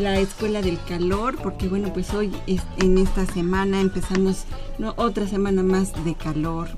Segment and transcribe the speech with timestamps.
[0.00, 2.32] Escuela del Calor, porque bueno, pues hoy
[2.78, 4.44] en esta semana empezamos
[4.96, 6.68] otra semana más de calor.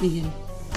[0.00, 0.24] Miguel.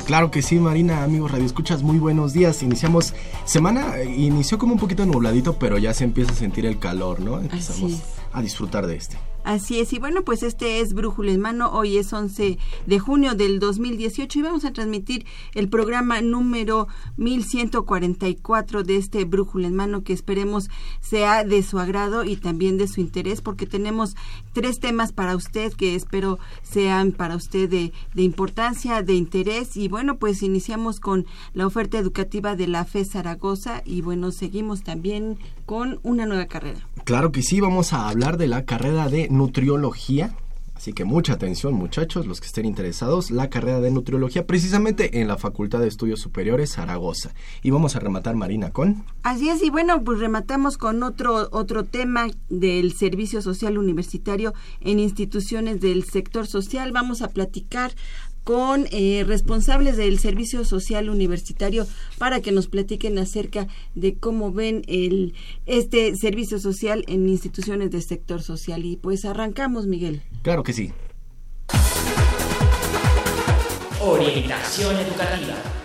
[0.05, 2.61] Claro que sí, Marina, amigos Radio Escuchas, muy buenos días.
[2.61, 7.19] Iniciamos semana, inició como un poquito nubladito, pero ya se empieza a sentir el calor,
[7.21, 7.39] ¿no?
[7.39, 9.17] Empezamos a disfrutar de este.
[9.45, 12.57] Así es, y bueno, pues este es Brújula en Mano, hoy es 11
[12.87, 16.87] de junio del 2018 y vamos a transmitir el programa número
[17.17, 22.87] 1144 de este Brújula en Mano que esperemos sea de su agrado y también de
[22.87, 24.15] su interés porque tenemos
[24.51, 29.89] tres temas para usted que espero sean para usted de, de importancia, de interés y
[29.89, 35.37] bueno, pues iniciamos con la oferta educativa de la FE Zaragoza y bueno, seguimos también
[35.65, 36.87] con una nueva carrera.
[37.03, 40.35] Claro que sí, vamos a hablar de la carrera de nutriología.
[40.75, 45.29] Así que mucha atención muchachos, los que estén interesados, la carrera de nutriología precisamente en
[45.29, 47.33] la Facultad de Estudios Superiores Zaragoza.
[47.63, 49.05] Y vamos a rematar Marina con...
[49.23, 54.99] Así es, y bueno, pues rematamos con otro, otro tema del servicio social universitario en
[54.99, 56.91] instituciones del sector social.
[56.91, 57.95] Vamos a platicar
[58.45, 61.85] con eh, responsables del Servicio Social Universitario
[62.19, 65.33] para que nos platiquen acerca de cómo ven el
[65.65, 68.85] este servicio social en instituciones del sector social.
[68.85, 70.21] Y pues arrancamos, Miguel.
[70.43, 70.93] Claro que sí.
[73.99, 75.84] Orientación educativa.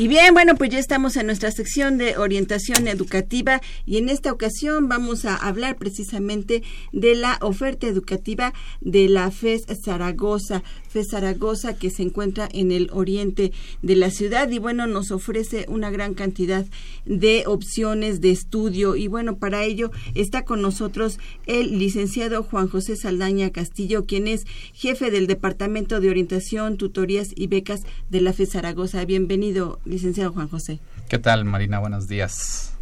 [0.00, 4.32] Y bien, bueno, pues ya estamos en nuestra sección de orientación educativa y en esta
[4.32, 10.62] ocasión vamos a hablar precisamente de la oferta educativa de la FES Zaragoza.
[10.90, 13.52] FES Zaragoza que se encuentra en el oriente
[13.82, 16.66] de la ciudad y bueno, nos ofrece una gran cantidad
[17.06, 22.96] de opciones de estudio y bueno, para ello está con nosotros el licenciado Juan José
[22.96, 27.80] Saldaña Castillo, quien es jefe del Departamento de Orientación, Tutorías y Becas
[28.10, 29.04] de la FES Zaragoza.
[29.04, 30.80] Bienvenido licenciado Juan José.
[31.08, 31.78] ¿Qué tal, Marina?
[31.78, 32.74] Buenos días.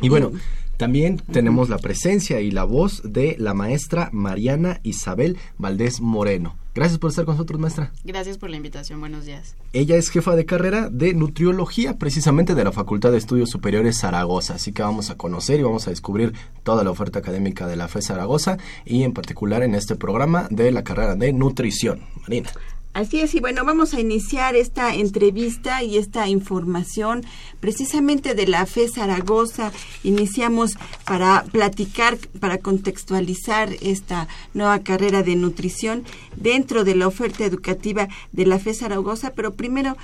[0.00, 0.32] Y bueno,
[0.76, 6.56] también tenemos la presencia y la voz de la maestra Mariana Isabel Valdés Moreno.
[6.76, 7.90] Gracias por estar con nosotros, maestra.
[8.04, 9.00] Gracias por la invitación.
[9.00, 9.56] Buenos días.
[9.72, 14.56] Ella es jefa de carrera de nutriología, precisamente de la Facultad de Estudios Superiores Zaragoza.
[14.56, 17.88] Así que vamos a conocer y vamos a descubrir toda la oferta académica de la
[17.88, 22.02] FE Zaragoza y en particular en este programa de la carrera de nutrición.
[22.20, 22.50] Marina.
[22.96, 27.26] Así es, y bueno, vamos a iniciar esta entrevista y esta información
[27.60, 29.70] precisamente de la FE Zaragoza.
[30.02, 36.04] Iniciamos para platicar, para contextualizar esta nueva carrera de nutrición
[36.36, 39.98] dentro de la oferta educativa de la FE Zaragoza, pero primero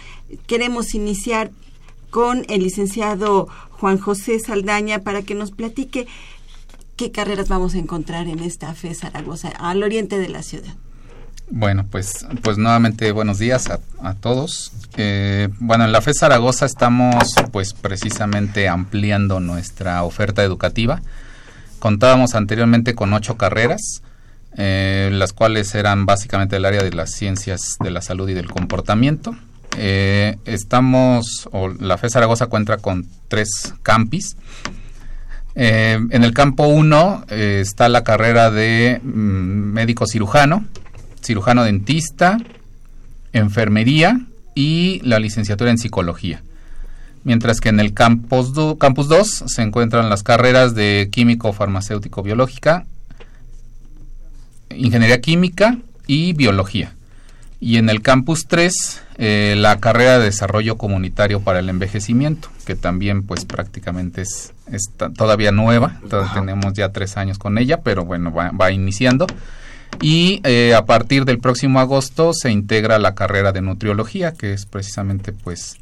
[0.46, 1.50] queremos iniciar
[2.10, 6.06] con el licenciado Juan José Saldaña para que nos platique
[6.96, 10.76] qué carreras vamos a encontrar en esta FE Zaragoza, al oriente de la ciudad.
[11.54, 14.72] Bueno, pues, pues nuevamente buenos días a, todos.
[14.96, 21.02] Eh, bueno, en la FE Zaragoza estamos pues precisamente ampliando nuestra oferta educativa.
[21.78, 24.00] Contábamos anteriormente con ocho carreras,
[24.56, 28.50] eh, las cuales eran básicamente el área de las ciencias de la salud y del
[28.50, 29.36] comportamiento.
[29.76, 34.38] Eh, estamos, o la FE Zaragoza cuenta con tres campis.
[35.54, 40.64] en el campo 1 está la carrera de mm, médico cirujano,
[41.22, 42.38] cirujano dentista,
[43.32, 44.20] enfermería
[44.54, 46.42] y la licenciatura en psicología.
[47.24, 52.84] Mientras que en el campus, 2 se encuentran las carreras de químico, farmacéutico, biológica,
[54.70, 56.94] ingeniería química y biología.
[57.60, 62.74] Y en el campus 3, eh, la carrera de desarrollo comunitario para el envejecimiento, que
[62.74, 64.52] también pues prácticamente es,
[65.16, 66.00] todavía nueva,
[66.34, 69.28] tenemos ya tres años con ella, pero bueno, va, va iniciando.
[70.00, 74.66] Y eh, a partir del próximo agosto se integra la carrera de nutriología, que es
[74.66, 75.78] precisamente pues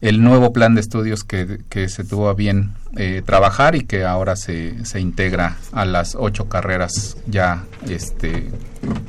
[0.00, 4.04] el nuevo plan de estudios que, que se tuvo a bien eh, trabajar y que
[4.04, 8.50] ahora se, se integra a las ocho carreras ya este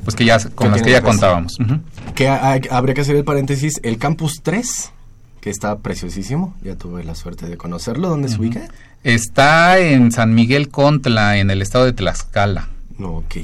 [0.04, 1.58] pues que ya con las que ya contábamos.
[2.16, 4.92] Que habría que hacer el paréntesis el campus 3
[5.42, 8.68] que está preciosísimo ya tuve la suerte de conocerlo ¿dónde se ubica?
[9.04, 12.70] está en San Miguel Contla en el estado de Tlaxcala.
[12.98, 13.36] No, ok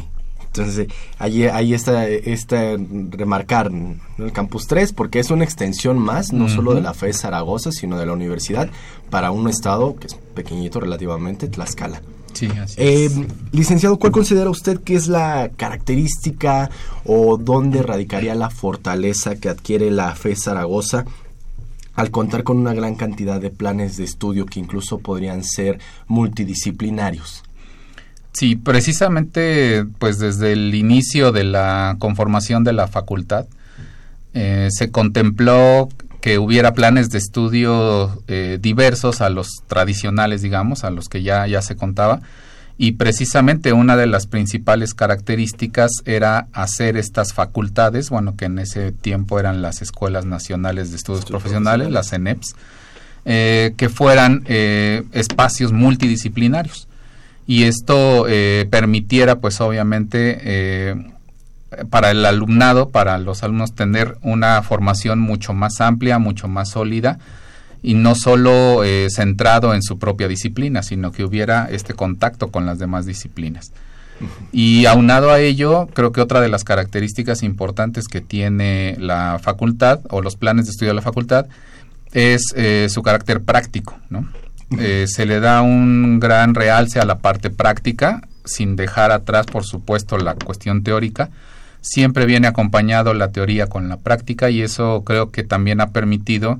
[0.55, 2.77] entonces, ahí, ahí está, está
[3.09, 3.71] remarcar
[4.19, 7.97] el Campus 3, porque es una extensión más, no solo de la FE Zaragoza, sino
[7.97, 8.69] de la universidad,
[9.09, 12.03] para un estado que es pequeñito relativamente, Tlaxcala.
[12.33, 13.09] Sí, así eh,
[13.51, 16.69] Licenciado, ¿cuál considera usted que es la característica
[17.03, 21.05] o dónde radicaría la fortaleza que adquiere la FE Zaragoza
[21.95, 27.43] al contar con una gran cantidad de planes de estudio que incluso podrían ser multidisciplinarios?
[28.33, 33.45] Sí, precisamente pues desde el inicio de la conformación de la facultad
[34.33, 35.87] eh, se contempló
[36.19, 41.45] que hubiera planes de estudio eh, diversos a los tradicionales, digamos, a los que ya,
[41.45, 42.21] ya se contaba.
[42.75, 48.91] Y precisamente una de las principales características era hacer estas facultades, bueno, que en ese
[48.91, 52.55] tiempo eran las Escuelas Nacionales de Estudios Profesionales, las ENEPS,
[53.25, 56.87] eh, que fueran espacios multidisciplinarios
[57.45, 60.95] y esto eh, permitiera pues obviamente eh,
[61.89, 67.19] para el alumnado, para los alumnos tener una formación mucho más amplia, mucho más sólida
[67.81, 72.65] y no solo eh, centrado en su propia disciplina, sino que hubiera este contacto con
[72.65, 73.71] las demás disciplinas.
[74.53, 79.99] Y aunado a ello, creo que otra de las características importantes que tiene la facultad
[80.09, 81.47] o los planes de estudio de la facultad
[82.13, 82.43] es
[82.87, 84.29] su carácter práctico, ¿no?
[84.79, 89.63] Eh, se le da un gran realce a la parte práctica, sin dejar atrás, por
[89.63, 91.29] supuesto, la cuestión teórica.
[91.81, 96.59] Siempre viene acompañado la teoría con la práctica y eso creo que también ha permitido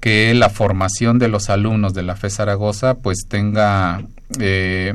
[0.00, 4.02] que la formación de los alumnos de la FE Zaragoza pues tenga,
[4.38, 4.94] eh,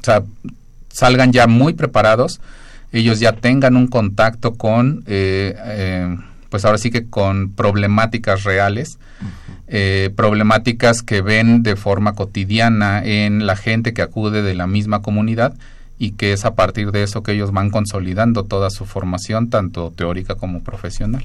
[0.00, 0.22] o sea,
[0.88, 2.40] salgan ya muy preparados,
[2.92, 6.16] ellos ya tengan un contacto con, eh,
[6.50, 8.98] pues ahora sí que con problemáticas reales
[9.74, 15.00] eh, problemáticas que ven de forma cotidiana en la gente que acude de la misma
[15.00, 15.54] comunidad
[15.98, 19.90] y que es a partir de eso que ellos van consolidando toda su formación, tanto
[19.90, 21.24] teórica como profesional.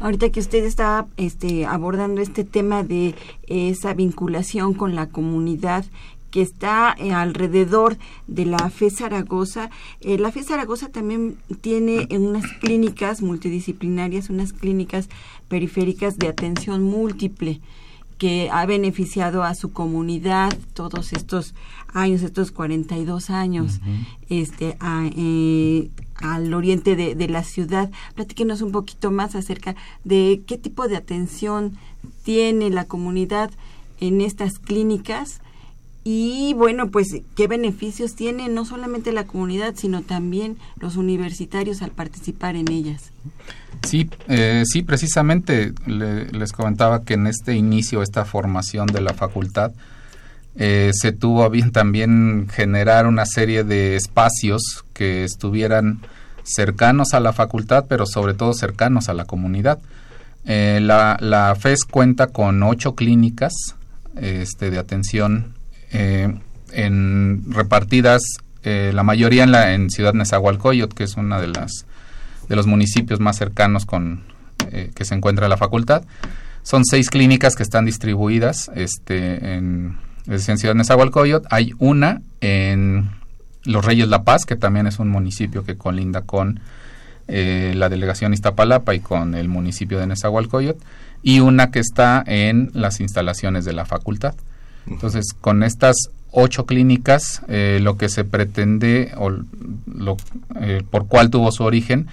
[0.00, 3.14] Ahorita que usted está este, abordando este tema de
[3.46, 5.86] esa vinculación con la comunidad,
[6.34, 7.96] que está eh, alrededor
[8.26, 9.70] de la FE Zaragoza.
[10.00, 15.08] Eh, la FE Zaragoza también tiene unas clínicas multidisciplinarias, unas clínicas
[15.48, 17.60] periféricas de atención múltiple
[18.18, 21.54] que ha beneficiado a su comunidad todos estos
[21.92, 23.80] años, estos 42 años,
[24.28, 24.76] este,
[25.16, 27.90] eh, al oriente de, de, la ciudad.
[28.14, 29.74] Platíquenos un poquito más acerca
[30.04, 31.76] de qué tipo de atención
[32.22, 33.50] tiene la comunidad
[34.00, 35.40] en estas clínicas
[36.04, 41.92] y bueno, pues qué beneficios tiene no solamente la comunidad, sino también los universitarios al
[41.92, 43.10] participar en ellas.
[43.82, 49.72] Sí, eh, sí, precisamente les comentaba que en este inicio, esta formación de la facultad,
[50.56, 56.00] eh, se tuvo bien también generar una serie de espacios que estuvieran
[56.42, 59.78] cercanos a la facultad, pero sobre todo cercanos a la comunidad.
[60.44, 63.54] Eh, la, la FES cuenta con ocho clínicas
[64.16, 65.54] este, de atención
[65.94, 66.34] eh,
[66.72, 68.20] en repartidas
[68.64, 71.86] eh, la mayoría en la en Ciudad Nezahualcóyotl, que es una de las
[72.48, 74.24] de los municipios más cercanos con
[74.72, 76.02] eh, que se encuentra la facultad.
[76.64, 81.46] Son seis clínicas que están distribuidas este, en, en Ciudad Nezahualcóyotl.
[81.50, 83.10] Hay una en
[83.62, 86.60] Los Reyes La Paz, que también es un municipio que colinda con
[87.26, 90.82] la delegación Iztapalapa y con el municipio de Nezahualcóyotl,
[91.22, 94.34] y una que está en las instalaciones de la facultad.
[94.86, 100.16] Entonces, con estas ocho clínicas, eh, lo que se pretende, o lo,
[100.60, 102.08] eh, por cuál tuvo su origen,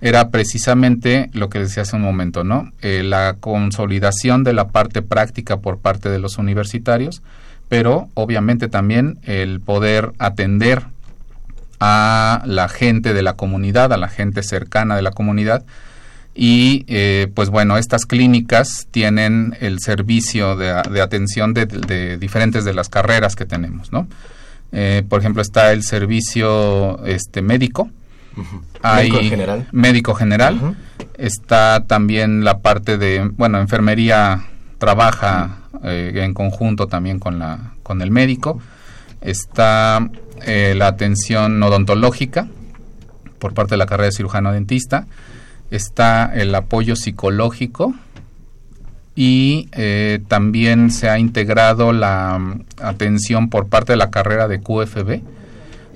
[0.00, 2.70] era precisamente lo que decía hace un momento, ¿no?
[2.82, 7.22] Eh, la consolidación de la parte práctica por parte de los universitarios,
[7.68, 10.82] pero obviamente también el poder atender
[11.80, 15.64] a la gente de la comunidad, a la gente cercana de la comunidad,
[16.34, 22.88] y eh, pues bueno, estas clínicas tienen el servicio de, atención de, diferentes de las
[22.88, 24.08] carreras que tenemos, ¿no?
[24.72, 27.90] Eh, por ejemplo, está el servicio este, médico,
[28.82, 29.68] Hay Médico general.
[29.70, 30.76] médico general.
[31.16, 34.46] Está también la parte de, bueno, enfermería
[34.78, 38.60] trabaja eh, en conjunto también con, la, con el médico.
[39.20, 40.10] Está
[40.44, 42.48] eh, la atención odontológica
[43.38, 45.06] por parte de la carrera de cirujano dentista.
[45.70, 47.94] Está el apoyo psicológico
[49.16, 54.60] y eh, también se ha integrado la mm, atención por parte de la carrera de
[54.60, 55.22] QFB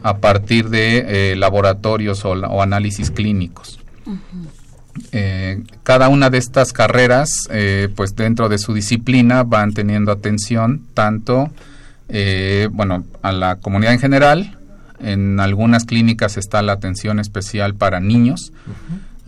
[0.03, 3.81] a partir de eh, laboratorios o, análisis clínicos.
[5.13, 7.49] Eh, cada una de estas carreras,
[7.97, 11.51] pues dentro de su disciplina, van teniendo atención tanto,
[12.71, 14.57] bueno, a la comunidad en general.
[15.01, 18.53] En algunas clínicas está la atención especial para niños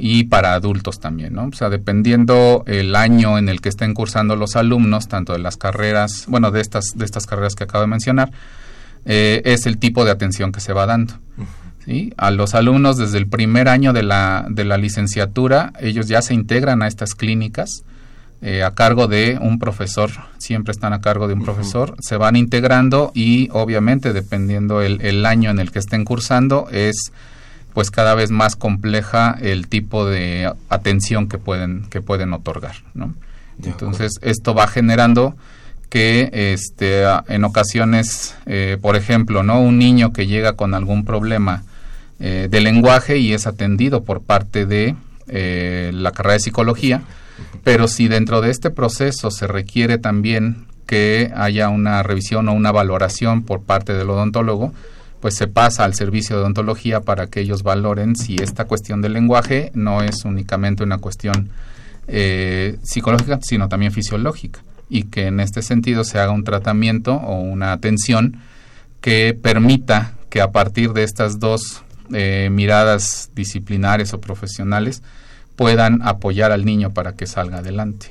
[0.03, 1.45] y para adultos también, ¿no?
[1.45, 5.59] O sea, dependiendo el año en el que estén cursando los alumnos, tanto de las
[5.59, 8.33] carreras, bueno, de estas, de estas carreras que acabo de mencionar,
[9.05, 11.15] eh, es el tipo de atención que se va dando.
[11.85, 12.15] ¿sí?
[12.17, 16.33] A los alumnos desde el primer año de la, de la licenciatura, ellos ya se
[16.33, 17.85] integran a estas clínicas
[18.41, 22.37] eh, a cargo de un profesor, siempre están a cargo de un profesor, se van
[22.37, 27.13] integrando y obviamente dependiendo el, el año en el que estén cursando es
[27.75, 33.15] pues cada vez más compleja el tipo de atención que pueden que pueden otorgar, ¿no?
[33.63, 35.37] Entonces esto va generando
[35.91, 41.65] que este en ocasiones, eh, por ejemplo, no un niño que llega con algún problema
[42.21, 44.95] eh, de lenguaje y es atendido por parte de
[45.29, 47.03] eh, la carrera de psicología,
[47.65, 52.73] pero si dentro de este proceso se requiere también que haya una revisión o una
[52.73, 54.73] valoración por parte del odontólogo,
[55.21, 59.13] pues se pasa al servicio de odontología para que ellos valoren si esta cuestión del
[59.13, 61.51] lenguaje no es únicamente una cuestión
[62.09, 67.41] eh, psicológica, sino también fisiológica, y que en este sentido se haga un tratamiento o
[67.41, 68.41] una atención
[69.01, 75.03] que permita que a partir de estas dos eh, miradas disciplinares o profesionales
[75.57, 78.11] puedan apoyar al niño para que salga adelante.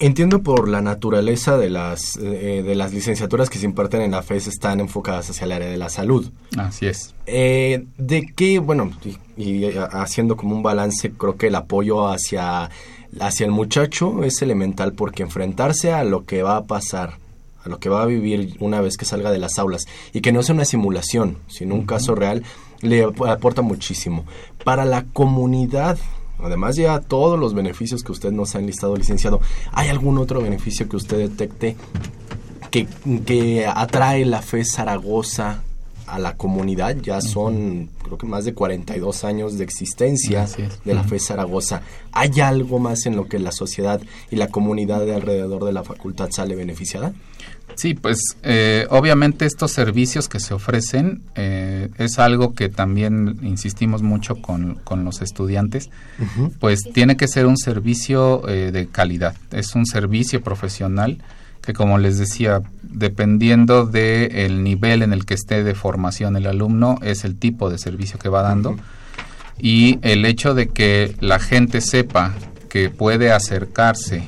[0.00, 4.22] Entiendo por la naturaleza de las, eh, de las licenciaturas que se imparten en la
[4.22, 6.30] FES están enfocadas hacia el área de la salud.
[6.56, 7.14] Así es.
[7.26, 8.92] Eh, ¿De qué, bueno,
[9.36, 12.70] y, y haciendo como un balance, creo que el apoyo hacia,
[13.20, 17.14] hacia el muchacho es elemental porque enfrentarse a lo que va a pasar,
[17.64, 20.30] a lo que va a vivir una vez que salga de las aulas y que
[20.30, 22.44] no sea una simulación, sino un caso real,
[22.82, 24.24] le ap- aporta muchísimo.
[24.62, 25.98] Para la comunidad,
[26.42, 29.40] además ya todos los beneficios que usted nos ha enlistado, licenciado,
[29.72, 31.76] ¿hay algún otro beneficio que usted detecte
[32.70, 32.86] que,
[33.24, 35.62] que atrae la fe Zaragoza
[36.08, 36.96] a la comunidad?
[36.96, 40.46] Ya son, creo que más de 42 años de existencia
[40.84, 41.82] de la fe Zaragoza.
[42.12, 44.00] ¿Hay algo más en lo que la sociedad
[44.30, 47.12] y la comunidad de alrededor de la facultad sale beneficiada?
[47.74, 54.02] Sí, pues eh, obviamente estos servicios que se ofrecen eh, es algo que también insistimos
[54.02, 55.88] mucho con, con los estudiantes,
[56.58, 61.18] pues tiene que ser un servicio eh, de calidad, es un servicio profesional
[61.68, 66.98] que como les decía, dependiendo del nivel en el que esté de formación el alumno,
[67.02, 68.74] es el tipo de servicio que va dando.
[69.58, 72.32] Y el hecho de que la gente sepa
[72.70, 74.22] que puede acercarse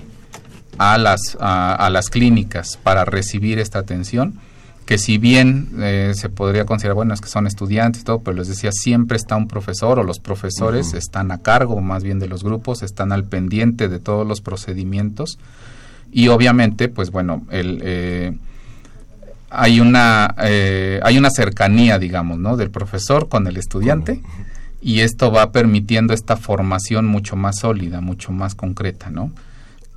[0.77, 4.39] a las, a, a las clínicas para recibir esta atención,
[4.85, 8.37] que si bien eh, se podría considerar, bueno, es que son estudiantes y todo, pero
[8.37, 12.29] les decía, siempre está un profesor o los profesores están a cargo más bien de
[12.29, 15.39] los grupos, están al pendiente de todos los procedimientos
[16.13, 18.33] y obviamente, pues bueno, el, eh,
[19.51, 22.57] hay, una, eh, hay una cercanía, digamos, ¿no?
[22.57, 24.21] del profesor con el estudiante
[24.81, 29.33] y esto va permitiendo esta formación mucho más sólida, mucho más concreta, ¿no?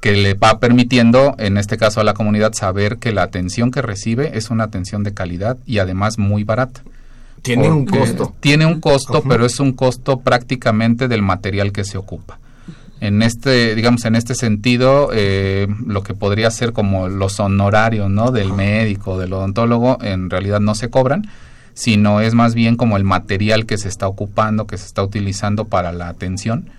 [0.04, 3.82] que le va permitiendo, en este caso a la comunidad, saber que la atención que
[3.82, 6.82] recibe es una atención de calidad y además muy barata.
[7.42, 8.36] Tiene un costo.
[8.42, 12.40] Tiene un costo, pero es un costo prácticamente del material que se ocupa.
[13.04, 18.32] En este, digamos, en este sentido, eh, lo que podría ser como los honorarios, ¿no?
[18.32, 21.28] Del médico, del odontólogo, en realidad no se cobran,
[21.74, 25.66] sino es más bien como el material que se está ocupando, que se está utilizando
[25.66, 26.70] para la atención,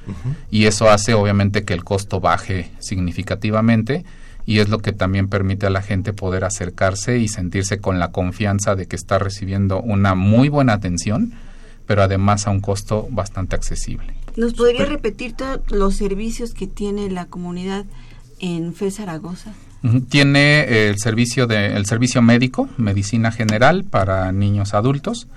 [0.50, 4.06] y eso hace obviamente que el costo baje significativamente
[4.46, 8.12] y es lo que también permite a la gente poder acercarse y sentirse con la
[8.12, 11.34] confianza de que está recibiendo una muy buena atención,
[11.86, 14.14] pero además a un costo bastante accesible.
[14.36, 17.84] ¿Nos podría repetir todos los servicios que tiene la comunidad
[18.40, 19.52] en FE Zaragoza?
[20.08, 25.28] Tiene eh, el servicio de el servicio médico, medicina general para niños adultos,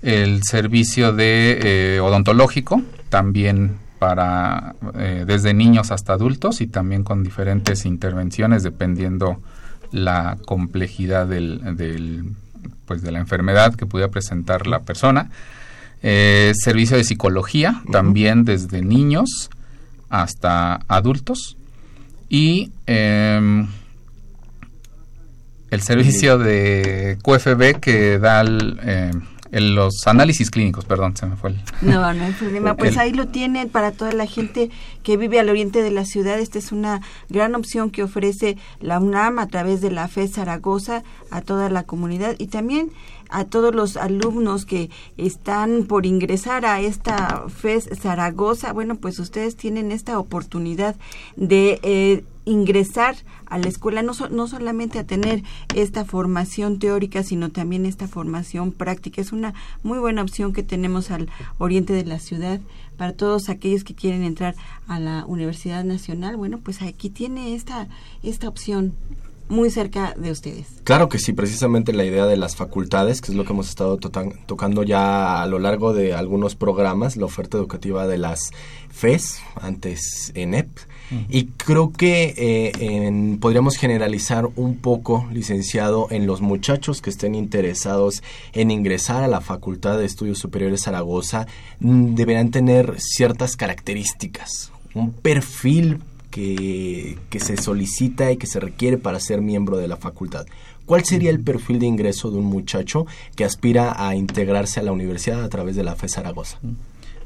[0.00, 7.22] el servicio de eh, odontológico también para eh, desde niños hasta adultos y también con
[7.22, 9.40] diferentes intervenciones dependiendo
[9.92, 12.32] la complejidad del, del,
[12.86, 15.30] pues de la enfermedad que pudiera presentar la persona.
[16.02, 19.50] Eh, servicio de psicología, también desde niños
[20.08, 21.56] hasta adultos.
[22.28, 23.68] Y em,
[25.70, 28.80] el servicio de QFB que da el,
[29.52, 31.60] em, los análisis clínicos, perdón, se me fue el...
[31.80, 32.76] No, no hay problema.
[32.82, 34.70] Pues ahí lo tienen para toda la gente
[35.02, 36.40] que vive al oriente de la ciudad.
[36.40, 41.04] Esta es una gran opción que ofrece la UNAM a través de la FE Zaragoza
[41.30, 42.90] a toda la comunidad y también
[43.32, 49.56] a todos los alumnos que están por ingresar a esta FES Zaragoza, bueno, pues ustedes
[49.56, 50.96] tienen esta oportunidad
[51.36, 53.16] de eh, ingresar
[53.52, 55.42] a la escuela, no, no solamente a tener
[55.74, 59.20] esta formación teórica, sino también esta formación práctica.
[59.20, 61.28] Es una muy buena opción que tenemos al
[61.58, 62.60] oriente de la ciudad
[62.96, 64.54] para todos aquellos que quieren entrar
[64.88, 66.38] a la Universidad Nacional.
[66.38, 67.88] Bueno, pues aquí tiene esta,
[68.22, 68.94] esta opción
[69.50, 70.68] muy cerca de ustedes.
[70.84, 73.98] Claro que sí, precisamente la idea de las facultades, que es lo que hemos estado
[73.98, 78.50] tocando ya a lo largo de algunos programas, la oferta educativa de las
[78.88, 80.70] FES, antes ENEP,
[81.28, 88.22] y creo que eh, podríamos generalizar un poco, licenciado, en los muchachos que estén interesados
[88.52, 91.46] en ingresar a la Facultad de Estudios Superiores Zaragoza,
[91.80, 98.96] mm, deberán tener ciertas características, un perfil que, que, se solicita y que se requiere
[98.96, 100.46] para ser miembro de la facultad.
[100.86, 103.06] ¿Cuál sería el perfil de ingreso de un muchacho
[103.36, 106.58] que aspira a integrarse a la universidad a través de la FE Zaragoza?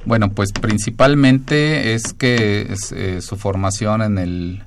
[0.06, 4.62] Bueno, pues principalmente es que eh, su formación en el,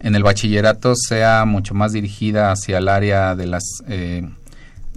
[0.00, 4.28] en el bachillerato sea mucho más dirigida hacia el área de las eh,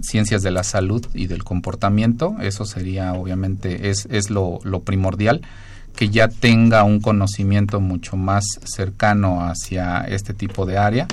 [0.00, 2.34] ciencias de la salud y del comportamiento.
[2.40, 5.42] Eso sería, obviamente, es, es lo, lo primordial
[5.94, 11.06] que ya tenga un conocimiento mucho más cercano hacia este tipo de área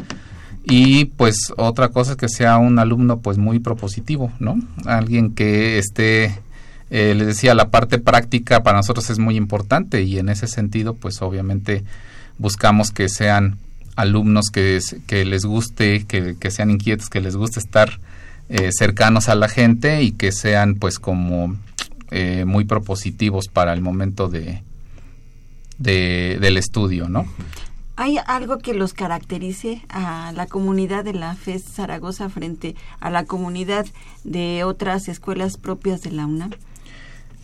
[0.64, 4.60] y pues otra cosa es que sea un alumno pues muy propositivo, ¿no?
[4.86, 6.40] Alguien que esté
[6.90, 10.94] eh, les decía, la parte práctica para nosotros es muy importante y en ese sentido,
[10.94, 11.84] pues obviamente
[12.38, 13.58] buscamos que sean
[13.96, 14.80] alumnos que,
[15.26, 18.00] les guste, que, sean inquietos, que les guste estar
[18.50, 21.58] eh, cercanos a la gente y que sean pues como
[22.12, 24.62] eh, muy propositivos para el momento de,
[25.80, 27.26] de, del estudio, ¿no?
[28.00, 33.26] ¿Hay algo que los caracterice a la comunidad de la FES Zaragoza frente a la
[33.26, 33.88] comunidad
[34.24, 36.52] de otras escuelas propias de la UNAM?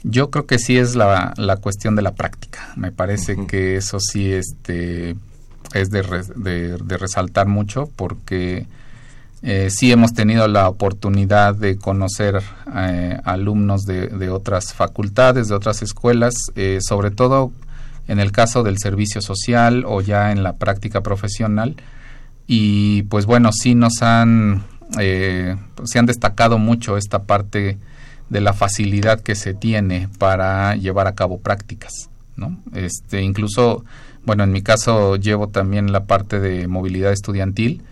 [0.04, 2.74] Yo creo que sí es la, la cuestión de la práctica.
[2.76, 5.16] Me parece que eso sí este,
[5.74, 6.04] es de,
[6.36, 8.68] de, resaltar mucho porque
[9.42, 12.42] eh, sí hemos tenido la oportunidad de conocer
[12.76, 17.52] eh, alumnos de, de, otras facultades, de otras escuelas, eh, sobre todo
[18.08, 21.76] en el caso del servicio social o ya en la práctica profesional.
[22.48, 24.64] Y pues bueno, sí nos han,
[25.00, 27.78] eh, se han destacado mucho esta parte
[28.34, 32.58] de la facilidad que se tiene para llevar a cabo prácticas, ¿no?
[32.74, 33.86] Este, incluso,
[34.26, 37.84] bueno, en mi caso llevo también la parte de movilidad estudiantil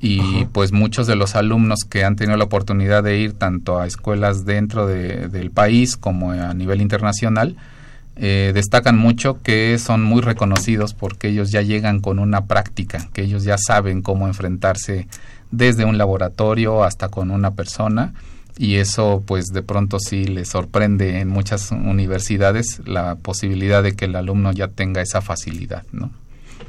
[0.00, 3.86] y pues muchos de los alumnos que han tenido la oportunidad de ir tanto a
[3.86, 7.56] escuelas dentro del país como a nivel internacional,
[8.16, 13.22] eh, destacan mucho que son muy reconocidos porque ellos ya llegan con una práctica, que
[13.22, 15.06] ellos ya saben cómo enfrentarse
[15.52, 18.14] desde un laboratorio hasta con una persona
[18.58, 24.06] y eso pues de pronto sí les sorprende en muchas universidades la posibilidad de que
[24.06, 26.10] el alumno ya tenga esa facilidad, ¿no?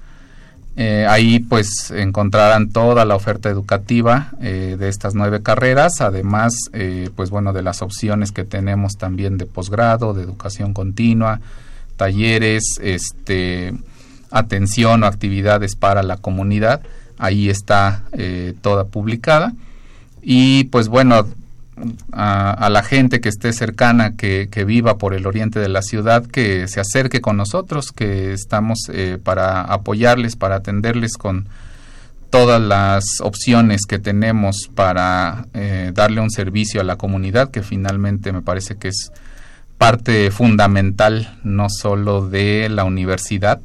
[0.75, 7.11] eh, ahí pues encontrarán toda la oferta educativa eh, de estas nueve carreras, además eh,
[7.15, 11.41] pues bueno de las opciones que tenemos también de posgrado, de educación continua,
[11.95, 13.75] talleres, este,
[14.31, 16.81] atención o actividades para la comunidad.
[17.19, 18.03] Ahí está
[18.61, 19.53] toda publicada
[20.23, 21.27] y pues bueno
[22.11, 26.67] a, la gente que esté cercana, que, viva por el oriente de la ciudad, que
[26.67, 31.47] se acerque con nosotros, que estamos eh, para apoyarles, para atenderles con
[32.29, 38.31] todas las opciones que tenemos para eh, darle un servicio a la comunidad, que finalmente
[38.31, 39.11] me parece que es
[39.77, 43.59] parte fundamental no solo de la universidad,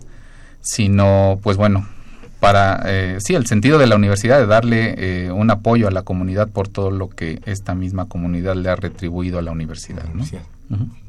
[0.61, 1.89] sino, pues bueno,
[2.41, 4.95] para, eh, sí, el sentido de la universidad de darle
[5.27, 8.77] eh, un apoyo a la comunidad por todo lo que esta misma comunidad le ha
[8.77, 10.05] retribuido a la universidad.
[10.15, 10.25] ¿no?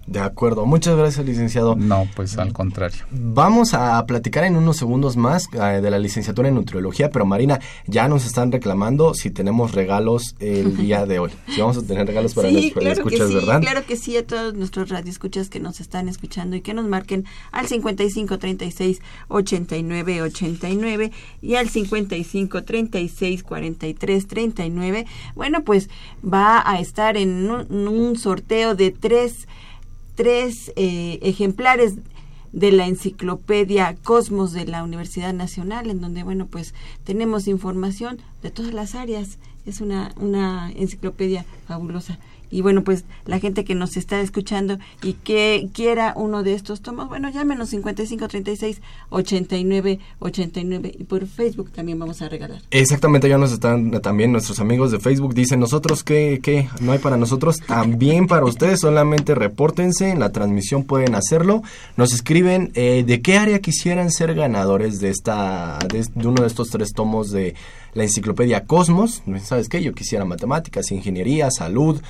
[0.09, 1.75] De acuerdo, muchas gracias licenciado.
[1.75, 3.05] No, pues al contrario.
[3.11, 7.59] Vamos a platicar en unos segundos más eh, de la licenciatura en nutriología, pero Marina,
[7.85, 11.29] ya nos están reclamando si tenemos regalos el día de hoy.
[11.47, 13.61] Si vamos a tener regalos para sí, los escuchas, sí, ¿verdad?
[13.61, 17.25] Claro que sí, a todos nuestros radioescuchas que nos están escuchando y que nos marquen
[17.51, 21.11] al 55 36 89 89
[21.43, 25.05] y al 55 36 43 39.
[25.35, 25.87] Bueno, pues
[26.25, 29.47] va a estar en un sorteo de tres
[30.19, 31.93] tres eh, ejemplares
[32.51, 36.73] de la enciclopedia Cosmos de la Universidad Nacional, en donde, bueno, pues
[37.05, 39.37] tenemos información de todas las áreas.
[39.65, 42.19] Es una, una enciclopedia fabulosa
[42.51, 46.81] y bueno, pues la gente que nos está escuchando y que quiera uno de estos
[46.81, 52.61] tomos, bueno, llámenos 5536 89 89 y por Facebook también vamos a regalar.
[52.71, 56.99] Exactamente, ya nos están también nuestros amigos de Facebook dicen, "Nosotros qué qué no hay
[56.99, 61.61] para nosotros, también para ustedes, solamente repórtense, en la transmisión pueden hacerlo."
[61.97, 66.69] Nos escriben eh, de qué área quisieran ser ganadores de esta de uno de estos
[66.69, 67.55] tres tomos de
[67.93, 69.23] la enciclopedia Cosmos.
[69.43, 69.81] ¿Sabes qué?
[69.81, 72.01] Yo quisiera matemáticas, ingeniería, salud,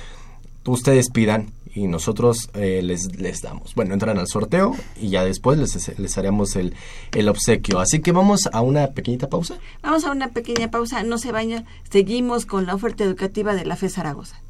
[0.66, 3.74] ustedes pidan y nosotros eh, les, les damos.
[3.74, 6.74] Bueno, entran al sorteo y ya después les, les haremos el,
[7.12, 7.78] el obsequio.
[7.78, 9.58] Así que vamos a una pequeñita pausa.
[9.82, 13.76] Vamos a una pequeña pausa, no se vayan, seguimos con la oferta educativa de la
[13.76, 14.40] FE Zaragoza.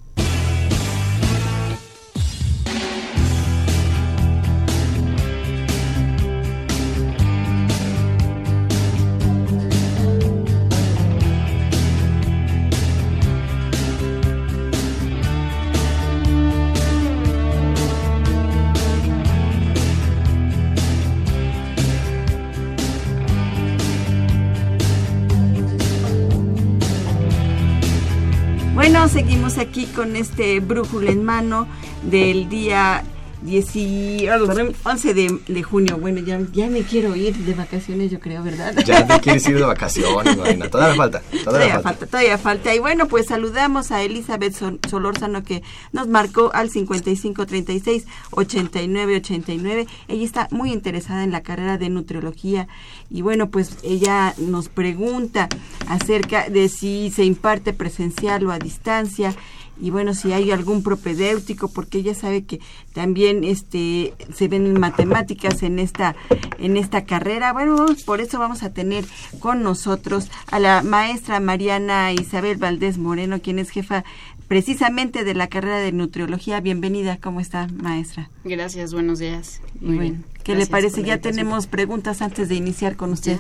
[29.51, 31.67] Seguimos aquí con este brújula en mano
[32.03, 33.03] del día
[33.43, 35.97] 11 de, de, junio.
[35.99, 38.75] Bueno, ya, ya me quiero ir de vacaciones, yo creo, ¿verdad?
[38.85, 40.69] Ya te quieres ir de vacaciones, Marina.
[40.69, 41.23] Todavía falta.
[41.45, 42.07] Todavía, falta.
[42.07, 42.75] Todavía falta.
[42.75, 44.55] Y bueno, pues saludamos a Elizabeth
[44.89, 49.87] Solórzano que nos marcó al 5536 8989.
[50.09, 52.69] Ella está muy interesada en la carrera de nutriología.
[53.11, 55.49] Y bueno, pues ella nos pregunta
[55.89, 59.35] acerca de si se imparte presencial o a distancia
[59.81, 62.61] y bueno, si hay algún propedéutico, porque ella sabe que
[62.93, 66.17] también este se ven matemáticas en esta
[66.59, 67.53] en esta carrera.
[67.53, 69.05] Bueno, por eso vamos a tener
[69.39, 74.05] con nosotros a la maestra Mariana Isabel Valdés Moreno, quien es jefa
[74.51, 76.61] precisamente de la carrera de nutriología.
[76.61, 78.31] Bienvenida, ¿cómo está, maestra?
[78.43, 79.61] Gracias, buenos días.
[79.81, 80.25] Muy bien.
[80.43, 81.05] ¿Qué le parece?
[81.05, 83.39] Ya tenemos preguntas antes de iniciar con usted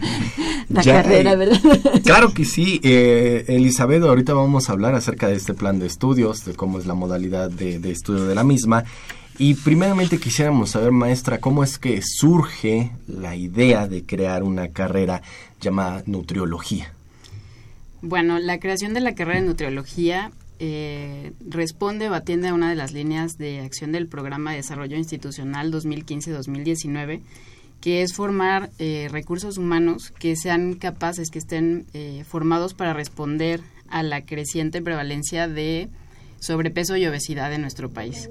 [0.70, 1.60] la carrera, ¿verdad?
[2.02, 2.80] Claro que sí.
[2.82, 6.86] Eh, Elizabeth, ahorita vamos a hablar acerca de este plan de estudios, de cómo es
[6.86, 8.84] la modalidad de, de estudio de la misma.
[9.36, 15.20] Y primeramente quisiéramos saber, maestra, cómo es que surge la idea de crear una carrera
[15.60, 16.94] llamada nutriología.
[18.00, 20.30] Bueno, la creación de la carrera de nutriología
[20.60, 24.96] eh, responde o atiende a una de las líneas de acción del Programa de Desarrollo
[24.96, 27.20] Institucional 2015-2019,
[27.80, 33.62] que es formar eh, recursos humanos que sean capaces, que estén eh, formados para responder
[33.88, 35.88] a la creciente prevalencia de
[36.40, 38.30] sobrepeso y obesidad en nuestro país.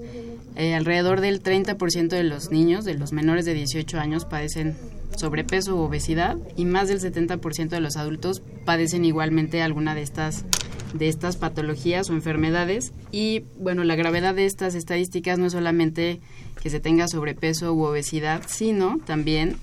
[0.75, 4.75] alrededor del 30% de los niños, de los menores de 18 años, padecen
[5.15, 10.45] sobrepeso u obesidad y más del 70% de los adultos padecen igualmente alguna de estas
[10.93, 16.21] de estas patologías o enfermedades y bueno, la gravedad de estas estadísticas no es solamente
[16.61, 19.57] que se tenga sobrepeso u obesidad, sino también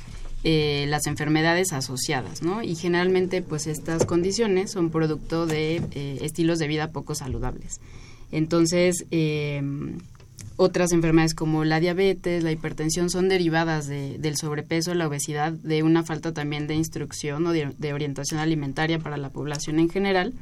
[0.44, 2.62] eh, las enfermedades asociadas, ¿no?
[2.62, 7.80] Y generalmente, pues estas condiciones son producto de eh, estilos de vida poco saludables.
[8.34, 9.62] Entonces, eh,
[10.56, 15.84] otras enfermedades como la diabetes, la hipertensión son derivadas de, del sobrepeso, la obesidad, de
[15.84, 20.32] una falta también de instrucción o de, orientación alimentaria para la población en general.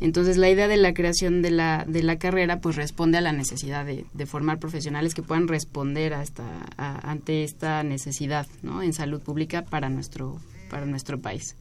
[0.00, 3.32] Entonces la idea de la creación de la, de la carrera pues responde a la
[3.32, 6.44] necesidad de, formar profesionales que puedan responder a esta,
[6.76, 11.56] ante esta necesidad en salud pública para nuestro, para nuestro país.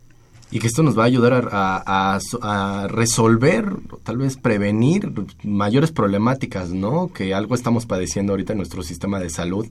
[0.54, 3.66] Y que esto nos va a ayudar a, a, resolver,
[4.04, 5.12] tal vez prevenir
[5.44, 7.12] mayores problemáticas, ¿no?
[7.12, 9.66] Que algo estamos padeciendo ahorita en nuestro sistema de salud.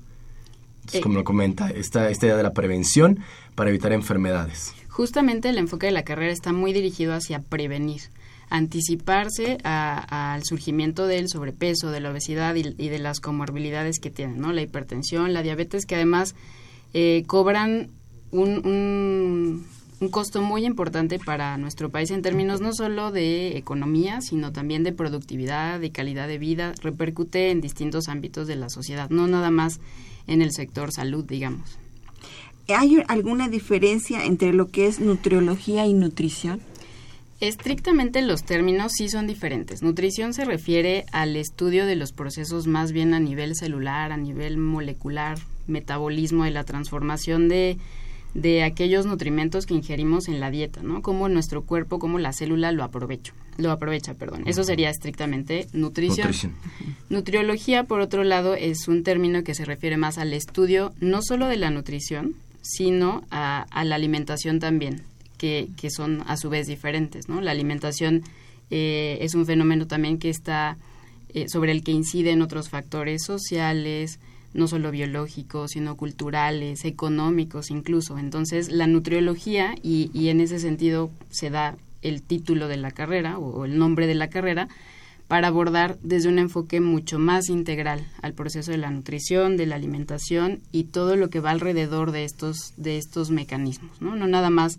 [0.80, 3.20] Entonces, como lo comenta, esta, esta idea de la prevención
[3.54, 4.74] para evitar enfermedades.
[4.88, 8.02] Justamente el enfoque de la carrera está muy dirigido hacia prevenir
[8.50, 14.52] anticiparse al surgimiento del sobrepeso, de la obesidad y, de las comorbilidades que tienen, ¿no?
[14.52, 16.34] La hipertensión, la diabetes, que además
[16.92, 17.88] eh, cobran
[18.32, 19.64] un, un,
[20.10, 24.92] costo muy importante para nuestro país en términos no solo de economía, sino también de
[24.92, 29.80] productividad, de calidad de vida, repercute en distintos ámbitos de la sociedad, no nada más
[30.26, 31.78] en el sector salud, digamos.
[32.68, 36.60] ¿Hay alguna diferencia entre lo que es nutriología y nutrición?
[37.40, 39.82] Estrictamente los términos sí son diferentes.
[39.82, 44.58] Nutrición se refiere al estudio de los procesos más bien a nivel celular, a nivel
[44.58, 47.78] molecular, metabolismo de la transformación de,
[48.34, 51.02] de aquellos nutrimentos que ingerimos en la dieta, ¿no?
[51.02, 54.44] Cómo nuestro cuerpo, cómo la célula lo aprovecha, lo aprovecha, perdón.
[54.46, 56.28] Eso sería estrictamente nutrición.
[56.28, 56.54] nutrición.
[57.10, 61.46] Nutriología, por otro lado, es un término que se refiere más al estudio no solo
[61.46, 65.02] de la nutrición, sino a, a la alimentación también
[65.76, 67.28] que, son a su vez diferentes.
[67.28, 67.40] ¿no?
[67.40, 68.22] La alimentación
[68.70, 70.76] eh, es un fenómeno también que está
[71.34, 74.20] eh, sobre el que inciden otros factores sociales,
[74.54, 78.18] no solo biológicos, sino culturales, económicos incluso.
[78.18, 83.38] Entonces, la nutriología, y, y en ese sentido se da el título de la carrera
[83.38, 84.68] o, el nombre de la carrera,
[85.28, 89.76] para abordar desde un enfoque mucho más integral al proceso de la nutrición, de la
[89.76, 94.14] alimentación y todo lo que va alrededor de estos, de estos mecanismos, ¿no?
[94.14, 94.78] No nada más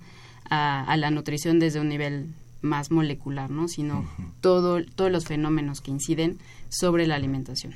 [0.49, 2.27] a, la nutrición desde un nivel
[2.61, 3.67] más molecular, ¿no?
[3.67, 4.05] sino
[4.41, 6.37] todo, todos los fenómenos que inciden
[6.69, 7.73] sobre la alimentación.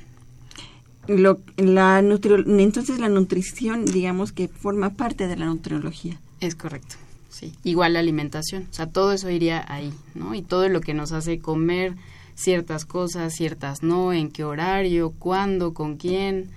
[1.08, 6.20] Lo, la entonces la nutrición, digamos que forma parte de la nutriología.
[6.40, 6.96] Es correcto,
[7.30, 7.52] sí.
[7.64, 10.34] Igual la alimentación, o sea, todo eso iría ahí, ¿no?
[10.34, 11.94] Y todo lo que nos hace comer
[12.34, 16.50] ciertas cosas, ciertas no, en qué horario, cuándo, con quién,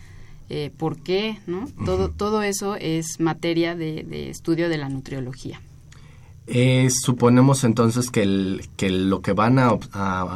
[0.49, 1.67] eh, por qué, ¿no?
[1.85, 5.59] Todo, todo eso es materia de, de estudio de la nutriología.
[6.47, 9.77] Eh, suponemos entonces que, el, que lo que van a,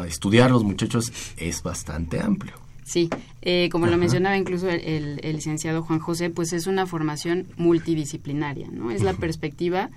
[0.07, 2.53] estudiar los muchachos es bastante amplio.
[2.85, 3.09] Sí,
[3.41, 8.91] eh, como lo mencionaba incluso el, licenciado Juan José, pues es una formación multidisciplinaria, ¿no?
[8.91, 9.89] Es la perspectiva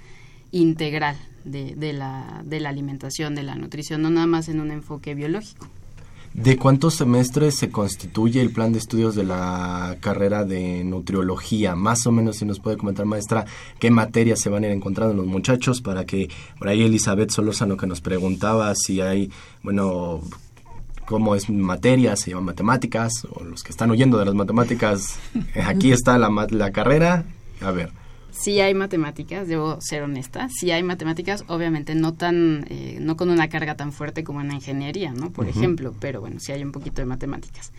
[0.53, 4.71] integral de, de, la, de la alimentación, de la nutrición, no nada más en un
[4.71, 5.69] enfoque biológico.
[6.33, 11.75] ¿De cuántos semestres se constituye el plan de estudios de la carrera de nutriología?
[11.75, 13.45] Más o menos, si nos puede comentar, maestra,
[13.79, 17.77] qué materias se van a ir encontrando los muchachos para que, por ahí Elizabeth Solórzano
[17.77, 19.31] que nos preguntaba si hay,
[19.63, 20.21] bueno,
[21.09, 25.19] cómo es materia, se llama matemáticas, o los que están huyendo de las matemáticas,
[25.65, 27.25] aquí está la, la carrera,
[27.63, 27.91] a ver
[28.39, 33.31] sí hay matemáticas, debo ser honesta, sí hay matemáticas, obviamente no tan, eh, no con
[33.31, 35.31] una carga tan fuerte como en la ingeniería, ¿no?
[35.31, 37.73] Por ejemplo, pero bueno, sí hay un poquito de matemáticas.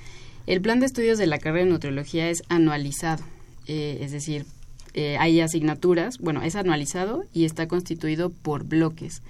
[0.48, 3.24] El plan de estudios de la carrera de nutriología es anualizado,
[3.68, 4.46] eh, es decir,
[4.94, 9.22] eh, hay asignaturas, bueno, es anualizado y está constituido por bloques.